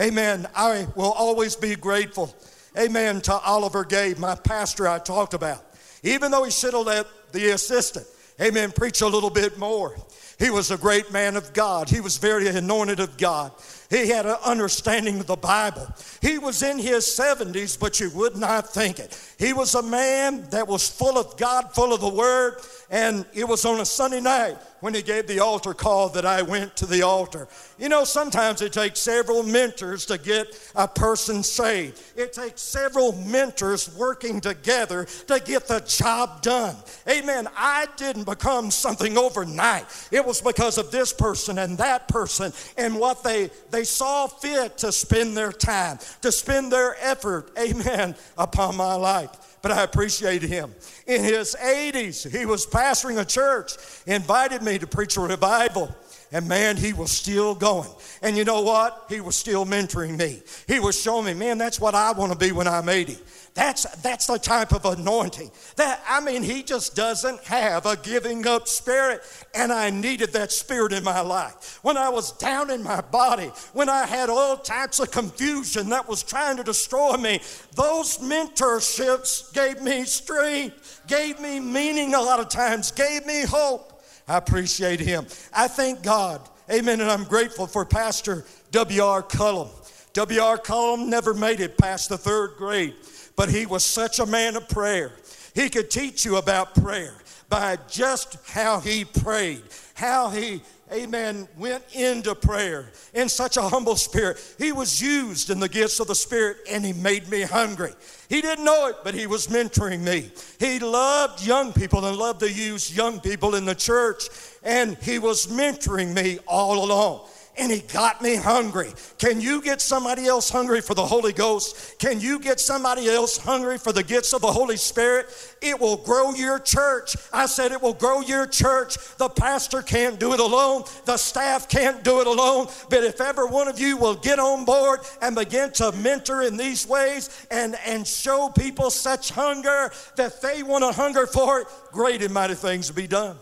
Amen. 0.00 0.46
I 0.54 0.86
will 0.94 1.12
always 1.12 1.56
be 1.56 1.74
grateful 1.76 2.34
amen, 2.78 3.20
to 3.22 3.32
Oliver 3.32 3.84
Gabe, 3.84 4.18
my 4.18 4.34
pastor 4.34 4.88
I 4.88 4.98
talked 4.98 5.34
about. 5.34 5.64
Even 6.02 6.30
though 6.30 6.44
he 6.44 6.50
should 6.50 6.74
have 6.74 6.86
let 6.86 7.06
the 7.32 7.50
assistant, 7.50 8.06
amen, 8.40 8.72
preach 8.72 9.00
a 9.00 9.06
little 9.06 9.30
bit 9.30 9.58
more. 9.58 9.96
He 10.38 10.50
was 10.50 10.70
a 10.70 10.76
great 10.76 11.12
man 11.12 11.36
of 11.36 11.52
God. 11.52 11.88
He 11.88 12.00
was 12.00 12.16
very 12.16 12.48
anointed 12.48 12.98
of 12.98 13.16
God. 13.16 13.52
He 13.92 14.08
had 14.08 14.24
an 14.24 14.36
understanding 14.42 15.20
of 15.20 15.26
the 15.26 15.36
Bible. 15.36 15.86
He 16.22 16.38
was 16.38 16.62
in 16.62 16.78
his 16.78 17.04
70s, 17.04 17.78
but 17.78 18.00
you 18.00 18.08
would 18.12 18.36
not 18.38 18.72
think 18.72 18.98
it. 18.98 19.14
He 19.38 19.52
was 19.52 19.74
a 19.74 19.82
man 19.82 20.48
that 20.48 20.66
was 20.66 20.88
full 20.88 21.18
of 21.18 21.36
God, 21.36 21.74
full 21.74 21.92
of 21.92 22.00
the 22.00 22.08
Word, 22.08 22.62
and 22.88 23.26
it 23.34 23.46
was 23.46 23.66
on 23.66 23.80
a 23.80 23.84
Sunday 23.84 24.22
night 24.22 24.56
when 24.80 24.94
he 24.94 25.02
gave 25.02 25.26
the 25.26 25.38
altar 25.38 25.74
call 25.74 26.08
that 26.08 26.26
I 26.26 26.42
went 26.42 26.74
to 26.76 26.86
the 26.86 27.02
altar. 27.02 27.46
You 27.78 27.88
know, 27.88 28.02
sometimes 28.02 28.62
it 28.62 28.72
takes 28.72 28.98
several 28.98 29.42
mentors 29.44 30.06
to 30.06 30.18
get 30.18 30.58
a 30.74 30.88
person 30.88 31.42
saved. 31.42 32.02
It 32.16 32.32
takes 32.32 32.60
several 32.60 33.12
mentors 33.12 33.94
working 33.96 34.40
together 34.40 35.04
to 35.28 35.40
get 35.40 35.68
the 35.68 35.80
job 35.80 36.42
done. 36.42 36.74
Amen. 37.08 37.46
I 37.56 37.86
didn't 37.96 38.24
become 38.24 38.70
something 38.70 39.16
overnight. 39.16 39.84
It 40.10 40.24
was 40.24 40.40
because 40.40 40.78
of 40.78 40.90
this 40.90 41.12
person 41.12 41.58
and 41.58 41.78
that 41.78 42.08
person 42.08 42.52
and 42.76 42.98
what 42.98 43.22
they 43.22 43.50
they 43.70 43.81
saw 43.84 44.26
fit 44.26 44.78
to 44.78 44.92
spend 44.92 45.36
their 45.36 45.52
time, 45.52 45.98
to 46.22 46.32
spend 46.32 46.72
their 46.72 46.96
effort, 47.00 47.50
amen, 47.58 48.14
upon 48.36 48.76
my 48.76 48.94
life 48.94 49.30
but 49.62 49.70
I 49.70 49.84
appreciate 49.84 50.42
him. 50.42 50.74
In 51.06 51.22
his 51.22 51.56
80s, 51.58 52.28
he 52.36 52.44
was 52.44 52.66
pastoring 52.66 53.20
a 53.20 53.24
church, 53.24 53.74
invited 54.06 54.60
me 54.62 54.78
to 54.78 54.86
preach 54.88 55.16
a 55.16 55.20
revival. 55.20 55.94
And 56.32 56.48
man, 56.48 56.78
he 56.78 56.94
was 56.94 57.12
still 57.12 57.54
going. 57.54 57.90
And 58.22 58.38
you 58.38 58.44
know 58.44 58.62
what? 58.62 59.04
He 59.10 59.20
was 59.20 59.36
still 59.36 59.66
mentoring 59.66 60.18
me. 60.18 60.42
He 60.66 60.80
was 60.80 60.98
showing 60.98 61.26
me, 61.26 61.34
man, 61.34 61.58
that's 61.58 61.78
what 61.78 61.94
I 61.94 62.12
want 62.12 62.32
to 62.32 62.38
be 62.38 62.52
when 62.52 62.66
I'm 62.66 62.88
80. 62.88 63.18
That's, 63.54 63.82
that's 63.96 64.28
the 64.28 64.38
type 64.38 64.72
of 64.72 64.86
anointing. 64.86 65.50
That, 65.76 66.02
I 66.08 66.20
mean, 66.20 66.42
he 66.42 66.62
just 66.62 66.96
doesn't 66.96 67.44
have 67.44 67.84
a 67.84 67.96
giving 67.96 68.46
up 68.46 68.66
spirit. 68.66 69.20
And 69.54 69.70
I 69.70 69.90
needed 69.90 70.32
that 70.32 70.52
spirit 70.52 70.94
in 70.94 71.04
my 71.04 71.20
life. 71.20 71.78
When 71.82 71.98
I 71.98 72.08
was 72.08 72.32
down 72.32 72.70
in 72.70 72.82
my 72.82 73.02
body, 73.02 73.50
when 73.74 73.90
I 73.90 74.06
had 74.06 74.30
all 74.30 74.56
types 74.56 75.00
of 75.00 75.10
confusion 75.10 75.90
that 75.90 76.08
was 76.08 76.22
trying 76.22 76.56
to 76.56 76.64
destroy 76.64 77.18
me, 77.18 77.40
those 77.74 78.18
mentorships 78.18 79.52
gave 79.52 79.82
me 79.82 80.04
strength, 80.04 81.02
gave 81.06 81.38
me 81.38 81.60
meaning 81.60 82.14
a 82.14 82.22
lot 82.22 82.40
of 82.40 82.48
times, 82.48 82.90
gave 82.90 83.26
me 83.26 83.42
hope. 83.42 83.91
I 84.28 84.36
appreciate 84.36 85.00
him. 85.00 85.26
I 85.52 85.68
thank 85.68 86.02
God. 86.02 86.40
Amen. 86.70 87.00
And 87.00 87.10
I'm 87.10 87.24
grateful 87.24 87.66
for 87.66 87.84
Pastor 87.84 88.44
W.R. 88.70 89.22
Cullum. 89.22 89.68
W.R. 90.12 90.58
Cullum 90.58 91.08
never 91.08 91.34
made 91.34 91.60
it 91.60 91.78
past 91.78 92.08
the 92.08 92.18
third 92.18 92.56
grade, 92.56 92.94
but 93.36 93.48
he 93.48 93.66
was 93.66 93.84
such 93.84 94.18
a 94.18 94.26
man 94.26 94.56
of 94.56 94.68
prayer. 94.68 95.12
He 95.54 95.68
could 95.68 95.90
teach 95.90 96.24
you 96.24 96.36
about 96.36 96.74
prayer 96.74 97.14
by 97.48 97.76
just 97.88 98.36
how 98.48 98.80
he 98.80 99.04
prayed, 99.04 99.62
how 99.94 100.30
he 100.30 100.62
amen, 100.92 101.48
went 101.56 101.82
into 101.94 102.34
prayer 102.34 102.90
in 103.14 103.28
such 103.28 103.56
a 103.56 103.62
humble 103.62 103.96
spirit. 103.96 104.38
He 104.58 104.72
was 104.72 105.00
used 105.00 105.50
in 105.50 105.60
the 105.60 105.68
gifts 105.68 106.00
of 106.00 106.06
the 106.06 106.14
Spirit 106.14 106.58
and 106.70 106.84
he 106.84 106.92
made 106.92 107.28
me 107.28 107.42
hungry. 107.42 107.92
He 108.28 108.40
didn't 108.40 108.64
know 108.64 108.88
it, 108.88 108.96
but 109.04 109.14
he 109.14 109.26
was 109.26 109.46
mentoring 109.46 110.00
me. 110.00 110.30
He 110.58 110.78
loved 110.78 111.44
young 111.44 111.72
people 111.72 112.04
and 112.04 112.16
loved 112.16 112.40
to 112.40 112.52
use 112.52 112.94
young 112.94 113.20
people 113.20 113.54
in 113.54 113.64
the 113.64 113.74
church, 113.74 114.24
and 114.62 114.96
he 114.98 115.18
was 115.18 115.46
mentoring 115.46 116.14
me 116.14 116.38
all 116.46 116.84
along 116.84 117.28
and 117.58 117.70
he 117.70 117.80
got 117.80 118.22
me 118.22 118.34
hungry. 118.34 118.92
Can 119.18 119.40
you 119.40 119.60
get 119.60 119.80
somebody 119.80 120.26
else 120.26 120.48
hungry 120.48 120.80
for 120.80 120.94
the 120.94 121.04
Holy 121.04 121.32
Ghost? 121.32 121.98
Can 121.98 122.18
you 122.18 122.38
get 122.38 122.58
somebody 122.58 123.08
else 123.08 123.36
hungry 123.36 123.76
for 123.76 123.92
the 123.92 124.02
gifts 124.02 124.32
of 124.32 124.40
the 124.40 124.50
Holy 124.50 124.78
Spirit? 124.78 125.26
It 125.60 125.78
will 125.78 125.98
grow 125.98 126.32
your 126.32 126.58
church. 126.58 127.14
I 127.32 127.46
said 127.46 127.72
it 127.72 127.82
will 127.82 127.92
grow 127.92 128.20
your 128.20 128.46
church. 128.46 128.96
The 129.18 129.28
pastor 129.28 129.82
can't 129.82 130.18
do 130.18 130.32
it 130.32 130.40
alone, 130.40 130.84
the 131.04 131.18
staff 131.18 131.68
can't 131.68 132.02
do 132.02 132.20
it 132.20 132.26
alone. 132.26 132.68
But 132.88 133.04
if 133.04 133.20
ever 133.20 133.46
one 133.46 133.68
of 133.68 133.78
you 133.78 133.98
will 133.98 134.14
get 134.14 134.38
on 134.38 134.64
board 134.64 135.00
and 135.20 135.36
begin 135.36 135.72
to 135.72 135.92
mentor 135.92 136.42
in 136.42 136.56
these 136.56 136.86
ways 136.86 137.46
and, 137.50 137.76
and 137.84 138.06
show 138.06 138.48
people 138.48 138.90
such 138.90 139.30
hunger 139.30 139.92
that 140.16 140.40
they 140.40 140.62
want 140.62 140.84
to 140.84 140.92
hunger 140.92 141.26
for 141.26 141.60
it, 141.60 141.66
great 141.92 142.22
and 142.22 142.32
mighty 142.32 142.54
things 142.54 142.88
will 142.88 142.96
be 142.96 143.06
done. 143.06 143.36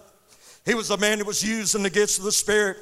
He 0.67 0.75
was 0.75 0.91
a 0.91 0.97
man 0.97 1.19
that 1.19 1.27
was 1.27 1.43
used 1.43 1.75
in 1.75 1.83
the 1.83 1.91
gifts 1.91 2.19
of 2.19 2.25
the 2.25 2.33
Spirit 2.33 2.77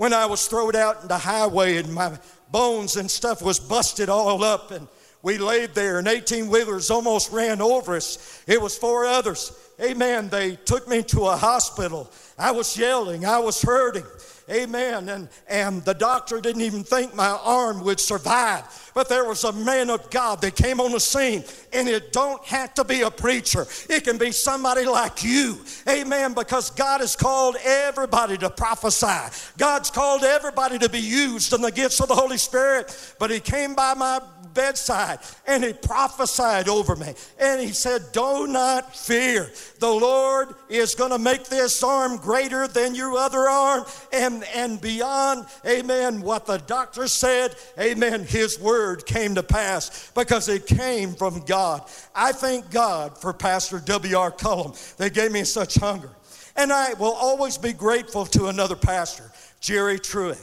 when 0.00 0.14
I 0.14 0.24
was 0.24 0.46
thrown 0.46 0.74
out 0.76 1.02
in 1.02 1.08
the 1.08 1.18
highway 1.18 1.76
and 1.76 1.92
my 1.92 2.18
bones 2.50 2.96
and 2.96 3.10
stuff 3.10 3.42
was 3.42 3.60
busted 3.60 4.08
all 4.08 4.42
up 4.42 4.70
and 4.70 4.88
we 5.22 5.36
laid 5.36 5.74
there 5.74 5.98
and 5.98 6.08
18 6.08 6.48
wheelers 6.48 6.90
almost 6.90 7.30
ran 7.32 7.60
over 7.60 7.96
us. 7.96 8.42
It 8.46 8.62
was 8.62 8.78
four 8.78 9.04
others. 9.04 9.52
Amen. 9.78 10.30
They 10.30 10.56
took 10.56 10.88
me 10.88 11.02
to 11.02 11.26
a 11.26 11.36
hospital. 11.36 12.10
I 12.38 12.50
was 12.50 12.78
yelling, 12.78 13.26
I 13.26 13.40
was 13.40 13.60
hurting. 13.60 14.06
Amen. 14.48 15.10
And, 15.10 15.28
and 15.46 15.84
the 15.84 15.92
doctor 15.92 16.40
didn't 16.40 16.62
even 16.62 16.82
think 16.82 17.14
my 17.14 17.38
arm 17.44 17.84
would 17.84 18.00
survive. 18.00 18.89
But 18.94 19.08
there 19.08 19.24
was 19.24 19.44
a 19.44 19.52
man 19.52 19.90
of 19.90 20.10
God 20.10 20.40
that 20.40 20.56
came 20.56 20.80
on 20.80 20.92
the 20.92 21.00
scene, 21.00 21.44
and 21.72 21.88
it 21.88 22.12
don't 22.12 22.42
have 22.44 22.74
to 22.74 22.84
be 22.84 23.02
a 23.02 23.10
preacher. 23.10 23.66
It 23.88 24.04
can 24.04 24.18
be 24.18 24.32
somebody 24.32 24.84
like 24.84 25.22
you. 25.22 25.58
Amen. 25.88 26.34
Because 26.34 26.70
God 26.70 27.00
has 27.00 27.16
called 27.16 27.56
everybody 27.64 28.36
to 28.38 28.50
prophesy. 28.50 29.52
God's 29.58 29.90
called 29.90 30.24
everybody 30.24 30.78
to 30.78 30.88
be 30.88 31.00
used 31.00 31.52
in 31.52 31.60
the 31.60 31.72
gifts 31.72 32.00
of 32.00 32.08
the 32.08 32.14
Holy 32.14 32.38
Spirit. 32.38 33.14
But 33.18 33.30
he 33.30 33.40
came 33.40 33.74
by 33.74 33.94
my 33.94 34.20
bedside 34.54 35.20
and 35.46 35.62
he 35.62 35.72
prophesied 35.72 36.68
over 36.68 36.96
me. 36.96 37.14
And 37.38 37.60
he 37.60 37.72
said, 37.72 38.02
Do 38.12 38.46
not 38.46 38.96
fear. 38.96 39.50
The 39.78 39.90
Lord 39.90 40.48
is 40.68 40.94
going 40.94 41.10
to 41.12 41.18
make 41.18 41.44
this 41.44 41.82
arm 41.82 42.16
greater 42.16 42.66
than 42.66 42.94
your 42.94 43.16
other 43.16 43.48
arm 43.48 43.84
and, 44.12 44.44
and 44.54 44.80
beyond, 44.80 45.46
amen, 45.66 46.20
what 46.22 46.46
the 46.46 46.58
doctor 46.58 47.08
said, 47.08 47.54
amen, 47.78 48.24
his 48.24 48.58
word 48.58 48.79
came 49.06 49.34
to 49.34 49.42
pass 49.42 50.10
because 50.14 50.48
it 50.48 50.66
came 50.66 51.12
from 51.12 51.40
God. 51.44 51.82
I 52.14 52.32
thank 52.32 52.70
God 52.70 53.18
for 53.18 53.32
Pastor 53.32 53.80
W.R. 53.80 54.30
Cullum. 54.30 54.72
They 54.96 55.10
gave 55.10 55.32
me 55.32 55.44
such 55.44 55.76
hunger. 55.76 56.10
And 56.56 56.72
I 56.72 56.94
will 56.94 57.12
always 57.12 57.58
be 57.58 57.72
grateful 57.72 58.26
to 58.26 58.46
another 58.46 58.76
pastor, 58.76 59.30
Jerry 59.60 59.98
Truett. 59.98 60.38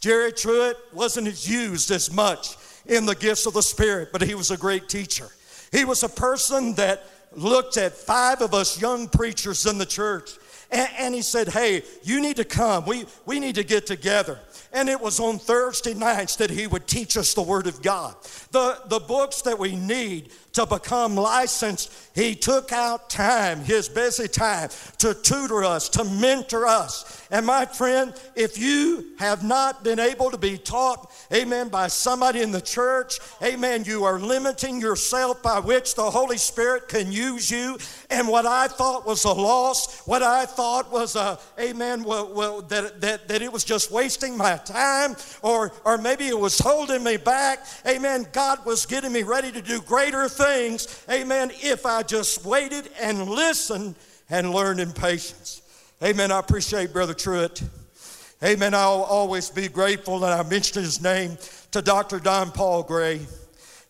Jerry 0.00 0.32
Truett 0.32 0.76
wasn't 0.92 1.28
as 1.28 1.48
used 1.48 1.90
as 1.90 2.12
much 2.12 2.56
in 2.86 3.06
the 3.06 3.14
gifts 3.14 3.46
of 3.46 3.54
the 3.54 3.62
Spirit, 3.62 4.10
but 4.12 4.22
he 4.22 4.34
was 4.34 4.50
a 4.50 4.56
great 4.56 4.88
teacher. 4.88 5.28
He 5.70 5.84
was 5.84 6.02
a 6.02 6.08
person 6.08 6.74
that 6.74 7.04
looked 7.34 7.76
at 7.76 7.92
five 7.92 8.42
of 8.42 8.52
us 8.52 8.80
young 8.80 9.08
preachers 9.08 9.64
in 9.66 9.78
the 9.78 9.86
church 9.86 10.30
and, 10.72 10.88
and, 10.98 11.14
he 11.14 11.20
said, 11.20 11.48
Hey, 11.48 11.82
you 12.02 12.20
need 12.20 12.36
to 12.36 12.44
come. 12.44 12.86
We, 12.86 13.04
we 13.26 13.38
need 13.38 13.56
to 13.56 13.64
get 13.64 13.86
together. 13.86 14.38
And 14.72 14.88
it 14.88 15.00
was 15.00 15.20
on 15.20 15.38
Thursday 15.38 15.94
nights 15.94 16.36
that 16.36 16.50
he 16.50 16.66
would 16.66 16.86
teach 16.86 17.16
us 17.16 17.34
the 17.34 17.42
Word 17.42 17.66
of 17.66 17.82
God. 17.82 18.14
The, 18.52 18.80
the 18.86 19.00
books 19.00 19.42
that 19.42 19.58
we 19.58 19.76
need 19.76 20.30
to 20.52 20.66
become 20.66 21.14
licensed, 21.14 21.92
he 22.14 22.34
took 22.34 22.72
out 22.72 23.08
time, 23.08 23.60
his 23.60 23.88
busy 23.88 24.28
time, 24.28 24.68
to 24.98 25.14
tutor 25.14 25.64
us, 25.64 25.88
to 25.90 26.04
mentor 26.04 26.66
us. 26.66 27.26
And 27.30 27.46
my 27.46 27.64
friend, 27.64 28.12
if 28.36 28.58
you 28.58 29.14
have 29.18 29.42
not 29.42 29.82
been 29.82 29.98
able 29.98 30.30
to 30.30 30.36
be 30.36 30.58
taught, 30.58 31.10
amen, 31.32 31.68
by 31.68 31.88
somebody 31.88 32.42
in 32.42 32.50
the 32.50 32.60
church, 32.60 33.18
amen, 33.42 33.84
you 33.84 34.04
are 34.04 34.18
limiting 34.18 34.80
yourself 34.80 35.42
by 35.42 35.58
which 35.58 35.94
the 35.94 36.10
Holy 36.10 36.36
Spirit 36.36 36.88
can 36.88 37.10
use 37.10 37.50
you. 37.50 37.78
And 38.10 38.28
what 38.28 38.44
I 38.44 38.68
thought 38.68 39.06
was 39.06 39.24
a 39.24 39.32
loss, 39.32 40.06
what 40.06 40.22
I 40.22 40.44
thought 40.44 40.92
was 40.92 41.16
a, 41.16 41.38
amen, 41.58 42.04
well, 42.04 42.32
well 42.34 42.60
that, 42.62 43.00
that, 43.00 43.28
that 43.28 43.40
it 43.40 43.50
was 43.50 43.64
just 43.64 43.90
wasting 43.90 44.36
my 44.36 44.52
time, 44.66 45.16
or, 45.42 45.72
or 45.84 45.98
maybe 45.98 46.26
it 46.28 46.38
was 46.38 46.58
holding 46.58 47.02
me 47.02 47.16
back, 47.16 47.60
amen, 47.86 48.26
God 48.32 48.64
was 48.64 48.86
getting 48.86 49.12
me 49.12 49.22
ready 49.22 49.52
to 49.52 49.62
do 49.62 49.80
greater 49.80 50.28
things, 50.28 51.04
amen, 51.10 51.52
if 51.62 51.86
I 51.86 52.02
just 52.02 52.44
waited 52.44 52.90
and 53.00 53.28
listened 53.28 53.94
and 54.30 54.50
learned 54.50 54.80
in 54.80 54.92
patience. 54.92 55.62
Amen. 56.02 56.32
I 56.32 56.40
appreciate 56.40 56.92
Brother 56.92 57.14
Truett. 57.14 57.62
Amen. 58.42 58.74
I'll 58.74 59.04
always 59.04 59.50
be 59.50 59.68
grateful 59.68 60.18
that 60.20 60.32
I 60.32 60.42
mentioned 60.48 60.84
his 60.84 61.00
name 61.00 61.38
to 61.70 61.80
Dr. 61.80 62.18
Don 62.18 62.50
Paul 62.50 62.82
Gray. 62.82 63.20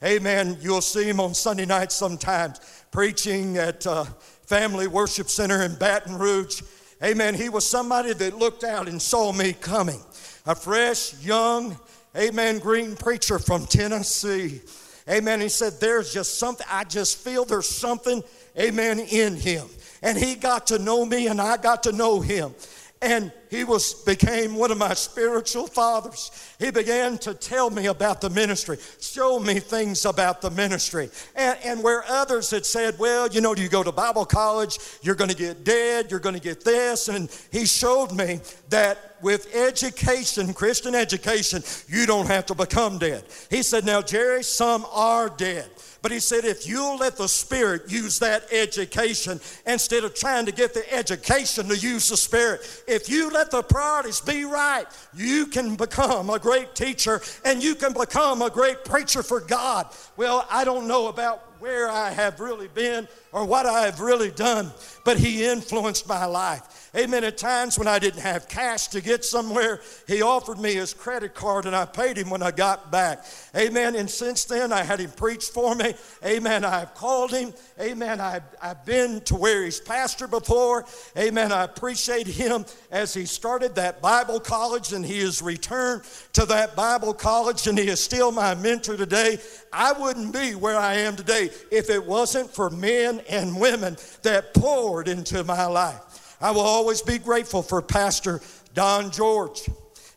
Amen. 0.04 0.58
You'll 0.60 0.82
see 0.82 1.04
him 1.04 1.20
on 1.20 1.32
Sunday 1.32 1.64
nights 1.64 1.94
sometimes 1.94 2.60
preaching 2.90 3.56
at 3.56 3.86
uh, 3.86 4.04
Family 4.44 4.88
Worship 4.88 5.30
Center 5.30 5.62
in 5.62 5.74
Baton 5.76 6.18
Rouge. 6.18 6.60
Amen. 7.02 7.34
He 7.34 7.48
was 7.48 7.66
somebody 7.66 8.12
that 8.12 8.36
looked 8.36 8.62
out 8.62 8.88
and 8.88 9.00
saw 9.00 9.32
me 9.32 9.54
coming. 9.54 10.02
A 10.46 10.54
fresh, 10.54 11.14
young, 11.22 11.78
amen, 12.16 12.58
green 12.58 12.96
preacher 12.96 13.38
from 13.38 13.66
Tennessee. 13.66 14.60
Amen. 15.08 15.40
He 15.40 15.48
said, 15.48 15.74
There's 15.80 16.12
just 16.12 16.38
something, 16.38 16.66
I 16.70 16.84
just 16.84 17.18
feel 17.18 17.44
there's 17.44 17.68
something, 17.68 18.22
amen, 18.58 19.00
in 19.00 19.36
him 19.36 19.68
and 20.02 20.18
he 20.18 20.34
got 20.34 20.66
to 20.66 20.78
know 20.78 21.06
me 21.06 21.28
and 21.28 21.40
I 21.40 21.56
got 21.56 21.84
to 21.84 21.92
know 21.92 22.20
him. 22.20 22.54
And 23.00 23.32
he 23.52 23.64
was 23.64 23.92
became 23.92 24.54
one 24.54 24.70
of 24.70 24.78
my 24.78 24.94
spiritual 24.94 25.66
fathers. 25.66 26.30
He 26.58 26.70
began 26.70 27.18
to 27.18 27.34
tell 27.34 27.68
me 27.68 27.84
about 27.84 28.22
the 28.22 28.30
ministry, 28.30 28.78
show 28.98 29.38
me 29.38 29.60
things 29.60 30.06
about 30.06 30.40
the 30.40 30.50
ministry. 30.50 31.10
And, 31.36 31.58
and 31.62 31.82
where 31.82 32.02
others 32.08 32.50
had 32.50 32.64
said, 32.64 32.98
well, 32.98 33.28
you 33.28 33.42
know, 33.42 33.54
you 33.54 33.68
go 33.68 33.82
to 33.82 33.92
Bible 33.92 34.24
college, 34.24 34.78
you're 35.02 35.14
going 35.14 35.28
to 35.28 35.36
get 35.36 35.64
dead, 35.64 36.10
you're 36.10 36.18
going 36.18 36.34
to 36.34 36.40
get 36.40 36.64
this. 36.64 37.08
And 37.08 37.28
he 37.50 37.66
showed 37.66 38.12
me 38.12 38.40
that 38.70 39.16
with 39.20 39.54
education, 39.54 40.54
Christian 40.54 40.94
education, 40.94 41.62
you 41.88 42.06
don't 42.06 42.26
have 42.28 42.46
to 42.46 42.54
become 42.54 42.96
dead. 42.96 43.24
He 43.50 43.62
said, 43.62 43.84
now, 43.84 44.00
Jerry, 44.00 44.42
some 44.42 44.86
are 44.90 45.28
dead. 45.28 45.68
But 46.02 46.10
he 46.10 46.18
said, 46.18 46.44
if 46.44 46.66
you'll 46.66 46.96
let 46.96 47.16
the 47.16 47.28
Spirit 47.28 47.82
use 47.90 48.18
that 48.18 48.52
education 48.52 49.40
instead 49.66 50.02
of 50.02 50.14
trying 50.14 50.46
to 50.46 50.52
get 50.52 50.74
the 50.74 50.92
education 50.92 51.68
to 51.68 51.76
use 51.76 52.08
the 52.08 52.16
Spirit, 52.16 52.84
if 52.88 53.08
you 53.08 53.30
let 53.30 53.41
the 53.50 53.62
priorities 53.62 54.20
be 54.20 54.44
right, 54.44 54.86
you 55.14 55.46
can 55.46 55.76
become 55.76 56.30
a 56.30 56.38
great 56.38 56.74
teacher 56.74 57.20
and 57.44 57.62
you 57.62 57.74
can 57.74 57.92
become 57.92 58.42
a 58.42 58.50
great 58.50 58.84
preacher 58.84 59.22
for 59.22 59.40
God. 59.40 59.88
Well, 60.16 60.46
I 60.50 60.64
don't 60.64 60.86
know 60.86 61.08
about 61.08 61.60
where 61.60 61.88
I 61.88 62.10
have 62.10 62.40
really 62.40 62.68
been 62.68 63.06
or 63.30 63.44
what 63.44 63.66
I 63.66 63.82
have 63.82 64.00
really 64.00 64.30
done, 64.30 64.72
but 65.04 65.16
He 65.16 65.44
influenced 65.44 66.08
my 66.08 66.24
life. 66.24 66.81
Amen. 66.94 67.24
At 67.24 67.38
times 67.38 67.78
when 67.78 67.88
I 67.88 67.98
didn't 67.98 68.20
have 68.20 68.48
cash 68.48 68.88
to 68.88 69.00
get 69.00 69.24
somewhere, 69.24 69.80
he 70.06 70.20
offered 70.20 70.58
me 70.58 70.74
his 70.74 70.92
credit 70.92 71.34
card 71.34 71.64
and 71.64 71.74
I 71.74 71.86
paid 71.86 72.18
him 72.18 72.28
when 72.28 72.42
I 72.42 72.50
got 72.50 72.90
back. 72.90 73.24
Amen. 73.56 73.96
And 73.96 74.10
since 74.10 74.44
then, 74.44 74.74
I 74.74 74.82
had 74.82 75.00
him 75.00 75.10
preach 75.10 75.46
for 75.46 75.74
me. 75.74 75.94
Amen. 76.22 76.66
I've 76.66 76.94
called 76.94 77.30
him. 77.30 77.54
Amen. 77.80 78.20
I've, 78.20 78.42
I've 78.60 78.84
been 78.84 79.22
to 79.22 79.36
where 79.36 79.64
he's 79.64 79.80
pastor 79.80 80.26
before. 80.26 80.84
Amen. 81.16 81.50
I 81.50 81.64
appreciate 81.64 82.26
him 82.26 82.66
as 82.90 83.14
he 83.14 83.24
started 83.24 83.74
that 83.76 84.02
Bible 84.02 84.38
college 84.38 84.92
and 84.92 85.02
he 85.02 85.20
has 85.20 85.40
returned 85.40 86.02
to 86.34 86.44
that 86.44 86.76
Bible 86.76 87.14
college 87.14 87.66
and 87.68 87.78
he 87.78 87.88
is 87.88 88.04
still 88.04 88.32
my 88.32 88.54
mentor 88.54 88.98
today. 88.98 89.38
I 89.72 89.92
wouldn't 89.92 90.34
be 90.34 90.54
where 90.54 90.76
I 90.76 90.96
am 90.96 91.16
today 91.16 91.48
if 91.70 91.88
it 91.88 92.04
wasn't 92.04 92.50
for 92.50 92.68
men 92.68 93.22
and 93.30 93.58
women 93.58 93.96
that 94.24 94.52
poured 94.52 95.08
into 95.08 95.42
my 95.44 95.64
life. 95.64 96.11
I 96.42 96.50
will 96.50 96.62
always 96.62 97.02
be 97.02 97.18
grateful 97.18 97.62
for 97.62 97.80
Pastor 97.80 98.40
Don 98.74 99.12
George. 99.12 99.68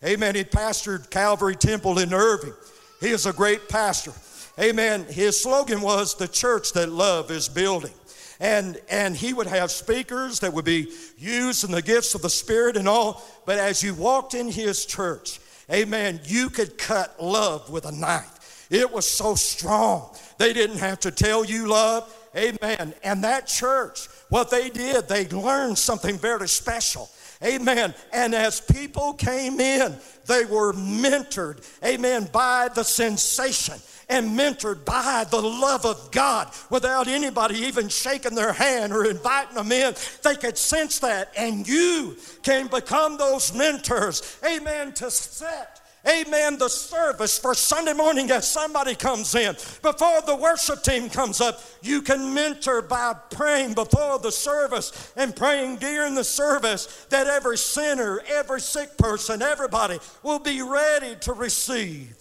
Amen. 0.03 0.33
He 0.33 0.43
pastored 0.43 1.11
Calvary 1.11 1.55
Temple 1.55 1.99
in 1.99 2.13
Irving. 2.15 2.53
He 2.99 3.09
is 3.09 3.27
a 3.27 3.33
great 3.33 3.69
pastor. 3.69 4.11
Amen. 4.59 5.05
His 5.05 5.41
slogan 5.41 5.81
was 5.81 6.15
the 6.15 6.27
church 6.27 6.73
that 6.73 6.89
love 6.89 7.29
is 7.29 7.47
building. 7.47 7.93
And, 8.39 8.81
and 8.89 9.15
he 9.15 9.33
would 9.33 9.45
have 9.45 9.69
speakers 9.69 10.39
that 10.39 10.51
would 10.51 10.65
be 10.65 10.91
used 11.17 11.63
in 11.63 11.71
the 11.71 11.81
gifts 11.81 12.15
of 12.15 12.23
the 12.23 12.29
Spirit 12.29 12.75
and 12.75 12.87
all. 12.87 13.23
But 13.45 13.59
as 13.59 13.83
you 13.83 13.93
walked 13.93 14.33
in 14.33 14.49
his 14.49 14.85
church, 14.85 15.39
amen, 15.71 16.21
you 16.25 16.49
could 16.49 16.77
cut 16.79 17.21
love 17.21 17.69
with 17.69 17.85
a 17.85 17.91
knife. 17.91 18.67
It 18.71 18.91
was 18.91 19.07
so 19.07 19.35
strong. 19.35 20.09
They 20.39 20.53
didn't 20.53 20.79
have 20.79 21.01
to 21.01 21.11
tell 21.11 21.45
you 21.45 21.67
love. 21.67 22.11
Amen. 22.35 22.93
And 23.03 23.23
that 23.23 23.47
church, 23.47 24.07
what 24.29 24.49
they 24.49 24.69
did, 24.69 25.07
they 25.07 25.27
learned 25.29 25.77
something 25.77 26.17
very 26.17 26.47
special. 26.47 27.09
Amen. 27.43 27.93
And 28.11 28.33
as 28.33 28.61
people 28.61 29.13
came 29.13 29.59
in, 29.59 29.95
they 30.25 30.45
were 30.45 30.73
mentored, 30.73 31.63
amen, 31.83 32.29
by 32.31 32.69
the 32.73 32.83
sensation 32.83 33.75
and 34.09 34.37
mentored 34.37 34.85
by 34.85 35.25
the 35.29 35.41
love 35.41 35.85
of 35.85 36.11
God 36.11 36.51
without 36.69 37.07
anybody 37.07 37.59
even 37.59 37.89
shaking 37.89 38.35
their 38.35 38.53
hand 38.53 38.93
or 38.93 39.05
inviting 39.05 39.55
them 39.55 39.71
in. 39.71 39.95
They 40.23 40.35
could 40.35 40.57
sense 40.57 40.99
that, 40.99 41.31
and 41.37 41.67
you 41.67 42.17
can 42.43 42.67
become 42.67 43.17
those 43.17 43.53
mentors, 43.53 44.39
amen, 44.45 44.93
to 44.93 45.11
set 45.11 45.81
amen, 46.07 46.57
the 46.57 46.69
service 46.69 47.37
for 47.37 47.53
Sunday 47.53 47.93
morning 47.93 48.29
as 48.31 48.47
somebody 48.47 48.95
comes 48.95 49.33
in. 49.35 49.53
Before 49.81 50.21
the 50.21 50.37
worship 50.39 50.83
team 50.83 51.09
comes 51.09 51.41
up, 51.41 51.61
you 51.81 52.01
can 52.01 52.33
mentor 52.33 52.81
by 52.81 53.13
praying 53.31 53.73
before 53.73 54.19
the 54.19 54.31
service 54.31 55.13
and 55.15 55.35
praying 55.35 55.77
during 55.77 56.15
the 56.15 56.23
service 56.23 57.05
that 57.09 57.27
every 57.27 57.57
sinner, 57.57 58.21
every 58.27 58.61
sick 58.61 58.97
person, 58.97 59.41
everybody 59.41 59.99
will 60.23 60.39
be 60.39 60.61
ready 60.61 61.15
to 61.21 61.33
receive. 61.33 62.15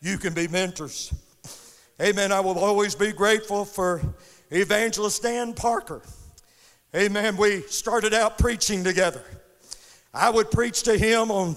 You 0.00 0.18
can 0.18 0.34
be 0.34 0.48
mentors. 0.48 1.12
Amen. 2.00 2.30
I 2.30 2.40
will 2.40 2.58
always 2.58 2.94
be 2.94 3.12
grateful 3.12 3.64
for 3.64 4.02
Evangelist 4.50 5.22
Dan 5.22 5.54
Parker. 5.54 6.02
Amen. 6.94 7.36
We 7.36 7.62
started 7.62 8.14
out 8.14 8.38
preaching 8.38 8.84
together. 8.84 9.22
I 10.14 10.30
would 10.30 10.50
preach 10.50 10.82
to 10.84 10.96
him 10.96 11.30
on 11.30 11.56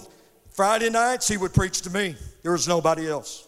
Friday 0.60 0.89
nights, 0.89 1.26
he 1.26 1.38
would 1.38 1.54
preach 1.54 1.84
to 1.84 1.89
me. 1.89 2.17
There 2.43 2.52
was 2.52 2.67
nobody 2.67 3.08
else. 3.08 3.48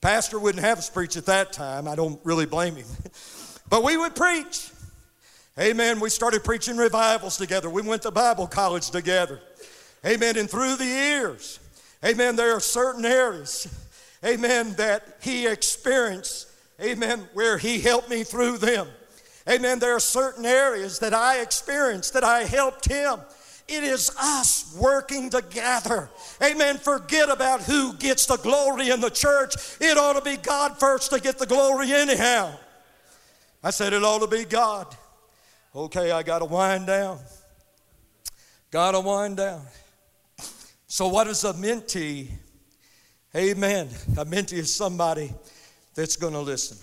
Pastor 0.00 0.38
wouldn't 0.38 0.64
have 0.64 0.78
us 0.78 0.88
preach 0.88 1.18
at 1.18 1.26
that 1.26 1.52
time. 1.52 1.86
I 1.86 1.94
don't 1.94 2.18
really 2.24 2.46
blame 2.46 2.76
him. 2.76 2.86
but 3.68 3.84
we 3.84 3.98
would 3.98 4.14
preach. 4.14 4.70
Amen. 5.58 6.00
We 6.00 6.08
started 6.08 6.42
preaching 6.42 6.78
revivals 6.78 7.36
together. 7.36 7.68
We 7.68 7.82
went 7.82 8.00
to 8.04 8.10
Bible 8.10 8.46
college 8.46 8.88
together. 8.88 9.38
Amen. 10.02 10.38
And 10.38 10.48
through 10.48 10.76
the 10.76 10.86
years, 10.86 11.60
amen, 12.02 12.36
there 12.36 12.56
are 12.56 12.60
certain 12.60 13.04
areas, 13.04 13.68
amen, 14.24 14.76
that 14.78 15.18
he 15.20 15.46
experienced, 15.46 16.48
amen, 16.80 17.28
where 17.34 17.58
he 17.58 17.80
helped 17.80 18.08
me 18.08 18.24
through 18.24 18.56
them. 18.56 18.88
Amen. 19.46 19.78
There 19.78 19.94
are 19.94 20.00
certain 20.00 20.46
areas 20.46 21.00
that 21.00 21.12
I 21.12 21.42
experienced 21.42 22.14
that 22.14 22.24
I 22.24 22.44
helped 22.44 22.88
him. 22.88 23.20
It 23.70 23.84
is 23.84 24.10
us 24.20 24.76
working 24.76 25.30
together. 25.30 26.10
Amen. 26.42 26.76
Forget 26.76 27.30
about 27.30 27.62
who 27.62 27.94
gets 27.94 28.26
the 28.26 28.36
glory 28.38 28.90
in 28.90 29.00
the 29.00 29.10
church. 29.10 29.54
It 29.80 29.96
ought 29.96 30.14
to 30.14 30.22
be 30.22 30.36
God 30.36 30.80
first 30.80 31.12
to 31.12 31.20
get 31.20 31.38
the 31.38 31.46
glory, 31.46 31.92
anyhow. 31.92 32.52
I 33.62 33.70
said 33.70 33.92
it 33.92 34.02
ought 34.02 34.18
to 34.18 34.26
be 34.26 34.44
God. 34.44 34.88
Okay, 35.72 36.10
I 36.10 36.24
got 36.24 36.40
to 36.40 36.46
wind 36.46 36.88
down. 36.88 37.20
Got 38.72 38.92
to 38.92 39.00
wind 39.00 39.36
down. 39.36 39.62
So, 40.88 41.06
what 41.06 41.28
is 41.28 41.44
a 41.44 41.52
mentee? 41.52 42.26
Amen. 43.36 43.88
A 44.18 44.24
mentee 44.24 44.54
is 44.54 44.74
somebody 44.74 45.32
that's 45.94 46.16
going 46.16 46.32
to 46.32 46.40
listen, 46.40 46.78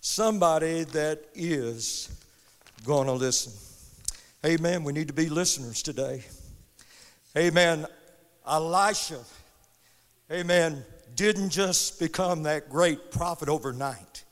somebody 0.00 0.82
that 0.82 1.26
is 1.36 2.10
going 2.84 3.06
to 3.06 3.12
listen. 3.12 3.52
Amen. 4.44 4.82
We 4.82 4.92
need 4.92 5.08
to 5.08 5.14
be 5.14 5.28
listeners 5.28 5.82
today. 5.82 6.24
Amen. 7.36 7.86
Elisha, 8.46 9.20
amen, 10.30 10.84
didn't 11.14 11.50
just 11.50 12.00
become 12.00 12.42
that 12.42 12.68
great 12.68 13.10
prophet 13.10 13.48
overnight. 13.48 14.24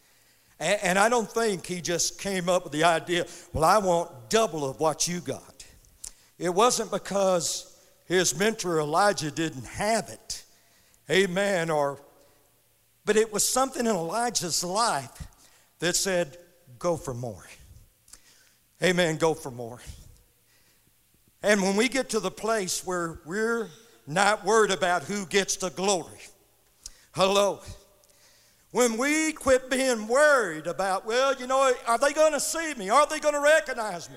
And, 0.58 0.98
I 0.98 1.08
don't 1.08 1.30
think 1.30 1.64
he 1.64 1.80
just 1.80 2.20
came 2.20 2.50
up 2.50 2.64
with 2.64 2.72
the 2.72 2.84
idea, 2.84 3.24
well, 3.54 3.64
I 3.64 3.78
want 3.78 4.10
double 4.28 4.68
of 4.68 4.78
what 4.78 5.08
you 5.08 5.20
got. 5.20 5.64
It 6.38 6.50
wasn't 6.50 6.90
because 6.90 7.74
his 8.04 8.38
mentor 8.38 8.80
Elijah 8.80 9.30
didn't 9.30 9.64
have 9.64 10.10
it. 10.10 10.44
Amen. 11.08 11.70
Or, 11.70 12.02
but 13.06 13.16
it 13.16 13.32
was 13.32 13.48
something 13.48 13.86
in 13.86 13.94
Elijah's 13.94 14.62
life 14.62 15.26
that 15.78 15.96
said, 15.96 16.36
go 16.78 16.98
for 16.98 17.14
more. 17.14 17.46
Amen. 18.82 19.16
Go 19.16 19.34
for 19.34 19.50
more. 19.50 19.80
And 21.42 21.62
when 21.62 21.76
we 21.76 21.88
get 21.88 22.10
to 22.10 22.20
the 22.20 22.30
place 22.30 22.84
where 22.84 23.20
we're 23.24 23.68
not 24.06 24.44
worried 24.44 24.70
about 24.70 25.04
who 25.04 25.26
gets 25.26 25.56
the 25.56 25.70
glory, 25.70 26.20
hello. 27.12 27.60
When 28.72 28.96
we 28.98 29.32
quit 29.32 29.68
being 29.68 30.06
worried 30.06 30.66
about, 30.66 31.04
well, 31.04 31.34
you 31.34 31.46
know, 31.46 31.72
are 31.86 31.98
they 31.98 32.12
going 32.12 32.32
to 32.32 32.40
see 32.40 32.74
me? 32.74 32.88
Are 32.88 33.06
they 33.06 33.18
going 33.18 33.34
to 33.34 33.40
recognize 33.40 34.08
me? 34.08 34.16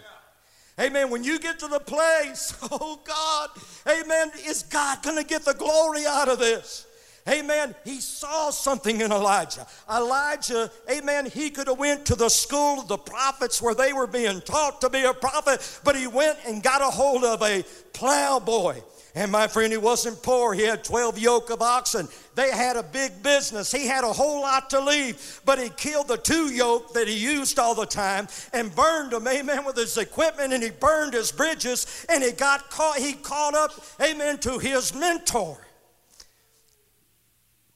Amen. 0.80 1.10
When 1.10 1.23
you 1.23 1.39
get 1.39 1.60
to 1.60 1.67
the 1.67 1.80
place, 1.80 2.56
oh 2.71 2.99
God, 3.04 3.49
amen, 3.88 4.32
is 4.45 4.63
God 4.63 5.04
going 5.04 5.17
to 5.17 5.23
get 5.23 5.43
the 5.43 5.54
glory 5.54 6.06
out 6.06 6.30
of 6.30 6.39
this? 6.39 6.86
Amen. 7.27 7.73
He 7.86 8.01
saw 8.01 8.49
something 8.49 8.99
in 8.99 9.12
Elijah. 9.12 9.65
Elijah, 9.89 10.69
amen, 10.91 11.27
he 11.27 11.49
could 11.49 11.67
have 11.67 11.79
went 11.79 12.05
to 12.07 12.15
the 12.15 12.27
school 12.27 12.81
of 12.81 12.89
the 12.89 12.97
prophets 12.97 13.62
where 13.62 13.73
they 13.73 13.93
were 13.93 14.07
being 14.07 14.41
taught 14.41 14.81
to 14.81 14.89
be 14.89 15.03
a 15.03 15.13
prophet, 15.13 15.79
but 15.86 15.95
he 15.95 16.05
went 16.05 16.38
and 16.45 16.62
got 16.62 16.81
a 16.81 16.86
hold 16.86 17.23
of 17.23 17.41
a 17.41 17.63
plowboy. 17.93 18.81
And 19.15 19.31
my 19.31 19.47
friend, 19.47 19.71
he 19.71 19.77
wasn't 19.77 20.23
poor. 20.23 20.55
He 20.55 20.63
had 20.63 20.83
12 20.83 21.19
yoke 21.19 21.51
of 21.51 21.62
oxen. 21.62 22.07
They 22.33 22.49
had 22.49 22.77
a 22.77 22.83
big 22.83 23.21
business. 23.21 23.71
He 23.71 23.86
had 23.86 24.03
a 24.03 24.12
whole 24.12 24.41
lot 24.41 24.71
to 24.71 24.79
leave, 24.79 25.41
but 25.45 25.59
he 25.59 25.69
killed 25.69 26.07
the 26.07 26.17
two 26.17 26.51
yoke 26.51 26.93
that 26.93 27.07
he 27.07 27.15
used 27.15 27.59
all 27.59 27.75
the 27.75 27.86
time 27.86 28.27
and 28.53 28.75
burned 28.75 29.12
them, 29.12 29.27
amen, 29.27 29.65
with 29.65 29.77
his 29.77 29.97
equipment 29.97 30.51
and 30.51 30.63
he 30.63 30.71
burned 30.71 31.13
his 31.13 31.31
bridges 31.31 32.06
and 32.10 32.23
he 32.23 32.31
got 32.31 32.71
caught, 32.71 32.98
he 32.98 33.13
caught 33.13 33.54
up, 33.54 33.71
amen, 34.02 34.39
to 34.39 34.58
his 34.58 34.95
mentor. 34.95 35.60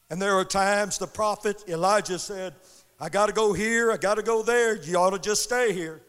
And 0.10 0.22
there 0.22 0.36
are 0.38 0.46
times 0.46 0.98
the 0.98 1.08
prophet 1.08 1.64
Elijah 1.68 2.20
said, 2.20 2.54
I 3.00 3.10
got 3.10 3.28
to 3.28 3.34
go 3.34 3.54
here, 3.54 3.92
I 3.92 3.98
got 3.98 4.16
to 4.16 4.24
go 4.24 4.42
there, 4.42 4.76
you 4.76 4.98
ought 4.98 5.12
to 5.12 5.20
just 5.20 5.44
stay 5.44 5.74
here. 5.74 6.02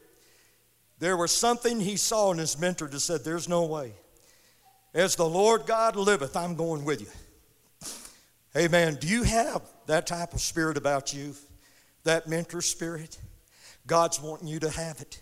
There 0.98 1.16
was 1.16 1.30
something 1.30 1.80
he 1.80 1.96
saw 1.96 2.32
in 2.32 2.38
his 2.38 2.58
mentor 2.58 2.88
that 2.88 3.00
said, 3.00 3.24
There's 3.24 3.48
no 3.48 3.64
way. 3.64 3.92
As 4.94 5.16
the 5.16 5.28
Lord 5.28 5.66
God 5.66 5.96
liveth, 5.96 6.36
I'm 6.36 6.54
going 6.54 6.84
with 6.84 7.00
you. 7.00 7.08
Hey 8.54 8.64
Amen. 8.64 8.96
Do 9.00 9.06
you 9.06 9.22
have 9.22 9.62
that 9.86 10.06
type 10.06 10.32
of 10.32 10.40
spirit 10.40 10.76
about 10.76 11.12
you? 11.12 11.34
That 12.04 12.26
mentor 12.26 12.62
spirit? 12.62 13.18
God's 13.86 14.20
wanting 14.20 14.48
you 14.48 14.58
to 14.60 14.70
have 14.70 15.00
it. 15.00 15.20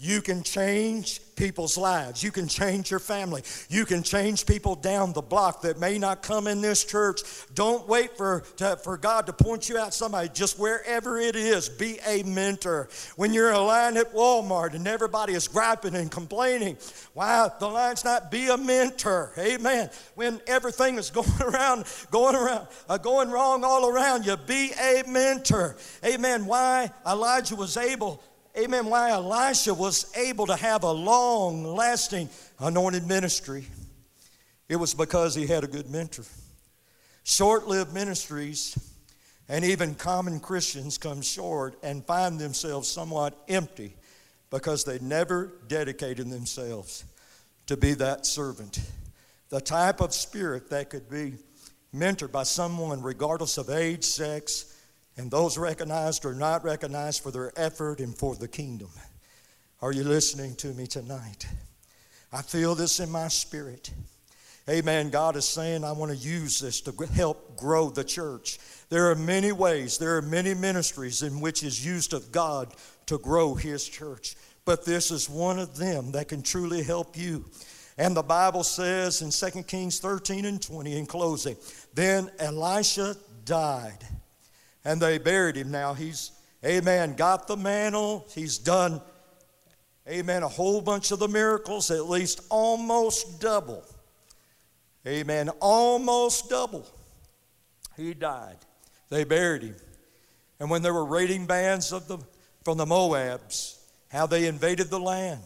You 0.00 0.22
can 0.22 0.44
change 0.44 1.20
people's 1.34 1.76
lives. 1.76 2.22
You 2.22 2.30
can 2.30 2.46
change 2.46 2.88
your 2.88 3.00
family. 3.00 3.42
You 3.68 3.84
can 3.84 4.04
change 4.04 4.46
people 4.46 4.76
down 4.76 5.12
the 5.12 5.22
block 5.22 5.62
that 5.62 5.80
may 5.80 5.98
not 5.98 6.22
come 6.22 6.46
in 6.46 6.60
this 6.60 6.84
church. 6.84 7.22
Don't 7.56 7.86
wait 7.88 8.16
for, 8.16 8.44
to, 8.58 8.76
for 8.76 8.96
God 8.96 9.26
to 9.26 9.32
point 9.32 9.68
you 9.68 9.76
out 9.76 9.92
somebody. 9.92 10.28
Just 10.28 10.56
wherever 10.56 11.18
it 11.18 11.34
is, 11.34 11.68
be 11.68 11.98
a 12.06 12.22
mentor. 12.22 12.88
When 13.16 13.32
you're 13.32 13.48
in 13.48 13.56
a 13.56 13.60
line 13.60 13.96
at 13.96 14.14
Walmart 14.14 14.74
and 14.74 14.86
everybody 14.86 15.32
is 15.32 15.48
griping 15.48 15.96
and 15.96 16.12
complaining, 16.12 16.76
why 17.14 17.48
the 17.58 17.66
line's 17.66 18.04
not 18.04 18.30
be 18.30 18.46
a 18.50 18.56
mentor. 18.56 19.32
Amen. 19.36 19.90
When 20.14 20.40
everything 20.46 20.96
is 20.96 21.10
going 21.18 21.42
around, 21.42 21.86
going 22.12 22.36
around, 22.36 22.68
uh, 22.88 22.98
going 22.98 23.30
wrong 23.30 23.64
all 23.64 23.88
around 23.88 24.26
you, 24.26 24.36
be 24.36 24.70
a 24.80 25.02
mentor. 25.08 25.76
Amen. 26.04 26.46
Why 26.46 26.92
Elijah 27.04 27.56
was 27.56 27.76
able 27.76 28.22
amen, 28.58 28.86
why 28.86 29.10
Elisha 29.10 29.72
was 29.72 30.14
able 30.16 30.46
to 30.46 30.56
have 30.56 30.82
a 30.82 30.90
long 30.90 31.64
lasting 31.64 32.28
anointed 32.58 33.06
ministry, 33.06 33.66
it 34.68 34.76
was 34.76 34.94
because 34.94 35.34
he 35.34 35.46
had 35.46 35.64
a 35.64 35.68
good 35.68 35.88
mentor. 35.88 36.24
Short 37.24 37.68
lived 37.68 37.94
ministries 37.94 38.76
and 39.48 39.64
even 39.64 39.94
common 39.94 40.40
Christians 40.40 40.98
come 40.98 41.22
short 41.22 41.78
and 41.82 42.04
find 42.04 42.38
themselves 42.38 42.88
somewhat 42.88 43.38
empty 43.48 43.94
because 44.50 44.84
they 44.84 44.98
never 44.98 45.52
dedicated 45.68 46.30
themselves 46.30 47.04
to 47.66 47.76
be 47.76 47.94
that 47.94 48.26
servant. 48.26 48.80
The 49.50 49.60
type 49.60 50.00
of 50.00 50.12
spirit 50.12 50.70
that 50.70 50.90
could 50.90 51.08
be 51.08 51.34
mentored 51.94 52.32
by 52.32 52.42
someone, 52.42 53.02
regardless 53.02 53.56
of 53.56 53.70
age, 53.70 54.04
sex, 54.04 54.74
and 55.18 55.30
those 55.32 55.58
recognized 55.58 56.24
or 56.24 56.32
not 56.32 56.64
recognized 56.64 57.22
for 57.22 57.32
their 57.32 57.52
effort 57.56 57.98
and 57.98 58.16
for 58.16 58.36
the 58.36 58.48
kingdom. 58.48 58.88
Are 59.82 59.92
you 59.92 60.04
listening 60.04 60.54
to 60.56 60.68
me 60.68 60.86
tonight? 60.86 61.46
I 62.32 62.40
feel 62.42 62.76
this 62.76 63.00
in 63.00 63.10
my 63.10 63.26
spirit. 63.26 63.90
Amen. 64.68 65.10
God 65.10 65.34
is 65.34 65.48
saying, 65.48 65.82
I 65.82 65.92
want 65.92 66.12
to 66.12 66.16
use 66.16 66.60
this 66.60 66.80
to 66.82 66.92
help 67.06 67.56
grow 67.56 67.90
the 67.90 68.04
church. 68.04 68.58
There 68.90 69.10
are 69.10 69.16
many 69.16 69.50
ways, 69.50 69.98
there 69.98 70.16
are 70.16 70.22
many 70.22 70.54
ministries 70.54 71.22
in 71.22 71.40
which 71.40 71.64
is 71.64 71.84
used 71.84 72.12
of 72.12 72.30
God 72.30 72.74
to 73.06 73.18
grow 73.18 73.54
His 73.54 73.88
church. 73.88 74.36
But 74.64 74.84
this 74.84 75.10
is 75.10 75.28
one 75.28 75.58
of 75.58 75.76
them 75.76 76.12
that 76.12 76.28
can 76.28 76.42
truly 76.42 76.82
help 76.82 77.16
you. 77.16 77.46
And 77.96 78.14
the 78.14 78.22
Bible 78.22 78.62
says 78.62 79.22
in 79.22 79.30
2 79.30 79.62
Kings 79.64 79.98
13 79.98 80.44
and 80.44 80.62
20 80.62 80.96
in 80.96 81.06
closing, 81.06 81.56
then 81.94 82.30
Elisha 82.38 83.16
died 83.44 84.06
and 84.84 85.00
they 85.00 85.18
buried 85.18 85.56
him. 85.56 85.70
Now 85.70 85.94
he's, 85.94 86.32
amen, 86.64 87.14
got 87.14 87.46
the 87.46 87.56
mantle. 87.56 88.26
He's 88.34 88.58
done, 88.58 89.00
amen, 90.08 90.42
a 90.42 90.48
whole 90.48 90.80
bunch 90.80 91.10
of 91.10 91.18
the 91.18 91.28
miracles, 91.28 91.90
at 91.90 92.08
least 92.08 92.40
almost 92.50 93.40
double. 93.40 93.84
Amen, 95.06 95.48
almost 95.60 96.50
double. 96.50 96.86
He 97.96 98.14
died. 98.14 98.58
They 99.10 99.24
buried 99.24 99.62
him. 99.62 99.76
And 100.60 100.70
when 100.70 100.82
there 100.82 100.94
were 100.94 101.04
raiding 101.04 101.46
bands 101.46 101.92
of 101.92 102.08
the, 102.08 102.18
from 102.64 102.78
the 102.78 102.84
Moabs, 102.84 103.78
how 104.10 104.26
they 104.26 104.46
invaded 104.46 104.90
the 104.90 105.00
land. 105.00 105.42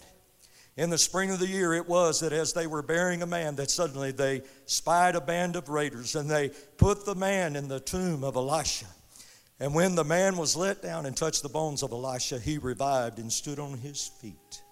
In 0.76 0.88
the 0.88 0.98
spring 0.98 1.30
of 1.30 1.38
the 1.38 1.46
year, 1.46 1.74
it 1.74 1.86
was 1.86 2.20
that 2.20 2.32
as 2.32 2.54
they 2.54 2.66
were 2.66 2.82
burying 2.82 3.22
a 3.22 3.26
man, 3.26 3.56
that 3.56 3.70
suddenly 3.70 4.10
they 4.10 4.42
spied 4.64 5.14
a 5.14 5.20
band 5.20 5.54
of 5.54 5.68
raiders 5.68 6.16
and 6.16 6.30
they 6.30 6.50
put 6.78 7.04
the 7.04 7.14
man 7.14 7.56
in 7.56 7.68
the 7.68 7.80
tomb 7.80 8.24
of 8.24 8.36
Elisha. 8.36 8.86
And 9.62 9.72
when 9.76 9.94
the 9.94 10.02
man 10.02 10.36
was 10.36 10.56
let 10.56 10.82
down 10.82 11.06
and 11.06 11.16
touched 11.16 11.44
the 11.44 11.48
bones 11.48 11.84
of 11.84 11.92
Elisha, 11.92 12.40
he 12.40 12.58
revived 12.58 13.20
and 13.20 13.32
stood 13.32 13.60
on 13.60 13.78
his 13.78 14.08
feet. 14.20 14.62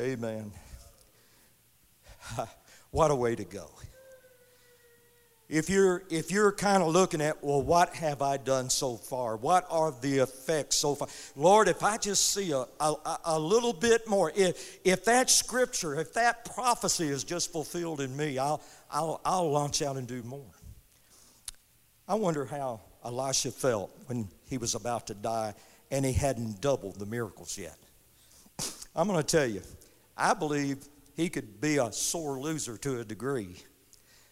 Amen. 0.00 0.50
What 2.92 3.12
a 3.12 3.14
way 3.14 3.36
to 3.36 3.44
go. 3.44 3.70
If 5.48 5.70
you're, 5.70 6.02
if 6.10 6.32
you're 6.32 6.50
kind 6.50 6.82
of 6.82 6.88
looking 6.88 7.20
at, 7.20 7.44
well, 7.44 7.62
what 7.62 7.94
have 7.94 8.20
I 8.20 8.36
done 8.36 8.68
so 8.68 8.96
far? 8.96 9.36
What 9.36 9.64
are 9.70 9.94
the 10.00 10.18
effects 10.18 10.74
so 10.74 10.96
far? 10.96 11.06
Lord, 11.36 11.68
if 11.68 11.84
I 11.84 11.98
just 11.98 12.30
see 12.30 12.50
a, 12.50 12.64
a, 12.80 13.18
a 13.26 13.38
little 13.38 13.72
bit 13.72 14.08
more, 14.08 14.32
if, 14.34 14.80
if 14.84 15.04
that 15.04 15.30
scripture, 15.30 16.00
if 16.00 16.14
that 16.14 16.52
prophecy 16.52 17.06
is 17.06 17.22
just 17.22 17.52
fulfilled 17.52 18.00
in 18.00 18.16
me, 18.16 18.38
I'll, 18.38 18.60
I'll, 18.90 19.20
I'll 19.24 19.52
launch 19.52 19.82
out 19.82 19.96
and 19.96 20.08
do 20.08 20.24
more. 20.24 20.50
I 22.08 22.16
wonder 22.16 22.44
how 22.44 22.80
Elisha 23.04 23.50
felt 23.50 23.90
when 24.06 24.28
he 24.48 24.58
was 24.58 24.74
about 24.74 25.06
to 25.08 25.14
die 25.14 25.54
and 25.90 26.04
he 26.04 26.12
hadn't 26.12 26.60
doubled 26.60 26.96
the 26.96 27.06
miracles 27.06 27.58
yet. 27.58 27.76
I'm 28.94 29.08
going 29.08 29.20
to 29.20 29.26
tell 29.26 29.46
you, 29.46 29.62
I 30.16 30.34
believe 30.34 30.78
he 31.14 31.28
could 31.28 31.60
be 31.60 31.78
a 31.78 31.92
sore 31.92 32.38
loser 32.38 32.76
to 32.78 33.00
a 33.00 33.04
degree. 33.04 33.56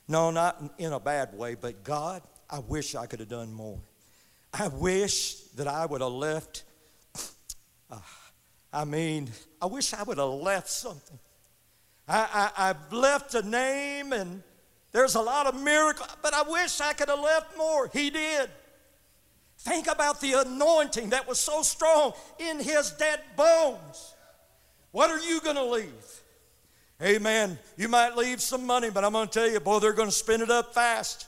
No, 0.07 0.31
not 0.31 0.63
in 0.79 0.93
a 0.93 1.01
bad 1.01 1.35
way, 1.35 1.55
but 1.55 1.85
God, 1.85 2.23
I 2.51 2.61
wish 2.61 2.95
I 2.95 3.07
could 3.07 3.21
have 3.21 3.29
done 3.29 3.53
more. 3.53 3.79
I 4.53 4.69
wish 4.69 5.35
that 5.57 5.69
I 5.69 5.87
would 5.87 6.01
have 6.01 6.13
left. 6.13 6.65
Uh, 7.91 7.99
I 8.73 8.85
mean, 8.85 9.31
I 9.61 9.67
wish 9.67 9.93
I 9.95 10.03
would 10.03 10.19
have 10.19 10.29
left 10.29 10.69
something. 10.69 11.19
I, 12.07 12.51
I, 12.57 12.71
I've 12.71 12.93
left 12.93 13.35
a 13.35 13.43
name 13.43 14.13
and 14.13 14.43
there's 14.93 15.15
a 15.15 15.21
lot 15.21 15.47
of 15.47 15.61
miracles, 15.61 16.09
but 16.23 16.33
I 16.33 16.43
wish 16.43 16.81
I 16.81 16.95
could 16.95 17.09
have 17.09 17.21
left 17.21 17.57
more. 17.57 17.89
He 17.93 18.11
did. 18.11 18.49
Think 19.59 19.89
about 19.89 20.21
the 20.21 20.35
anointing 20.35 21.11
that 21.11 21.27
was 21.27 21.41
so 21.41 21.63
strong 21.63 22.13
in 22.39 22.61
his 22.61 22.93
dead 22.93 23.21
bones. 23.37 24.15
What 24.93 25.11
are 25.11 25.19
you 25.19 25.41
going 25.41 25.57
to 25.57 25.65
leave? 25.65 26.23
Amen. 27.03 27.59
You 27.77 27.89
might 27.89 28.17
leave 28.17 28.41
some 28.41 28.67
money, 28.67 28.91
but 28.91 29.05
I'm 29.05 29.13
going 29.13 29.29
to 29.29 29.33
tell 29.33 29.49
you, 29.49 29.61
boy, 29.61 29.81
they're 29.81 29.93
going 29.93 30.09
to 30.09 30.15
spend 30.15 30.43
it 30.43 30.51
up 30.51 30.75
fast. 30.75 31.27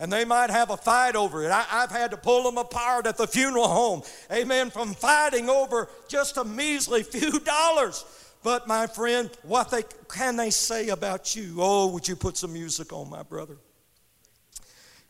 And 0.00 0.12
they 0.12 0.24
might 0.24 0.50
have 0.50 0.70
a 0.70 0.76
fight 0.76 1.16
over 1.16 1.44
it. 1.44 1.50
I, 1.50 1.62
have 1.62 1.90
had 1.90 2.10
to 2.12 2.16
pull 2.16 2.44
them 2.44 2.56
apart 2.56 3.06
at 3.06 3.16
the 3.16 3.26
funeral 3.26 3.66
home. 3.66 4.02
Amen. 4.32 4.70
From 4.70 4.94
fighting 4.94 5.48
over 5.50 5.88
just 6.08 6.36
a 6.36 6.44
measly 6.44 7.02
few 7.02 7.40
dollars. 7.40 8.04
But 8.42 8.68
my 8.68 8.86
friend, 8.86 9.28
what 9.42 9.70
they, 9.70 9.82
can 10.08 10.36
they 10.36 10.50
say 10.50 10.88
about 10.88 11.34
you? 11.34 11.56
Oh, 11.58 11.88
would 11.88 12.06
you 12.06 12.16
put 12.16 12.36
some 12.36 12.52
music 12.52 12.92
on, 12.92 13.10
my 13.10 13.22
brother? 13.22 13.56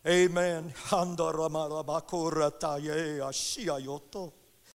Amen. 0.08 0.72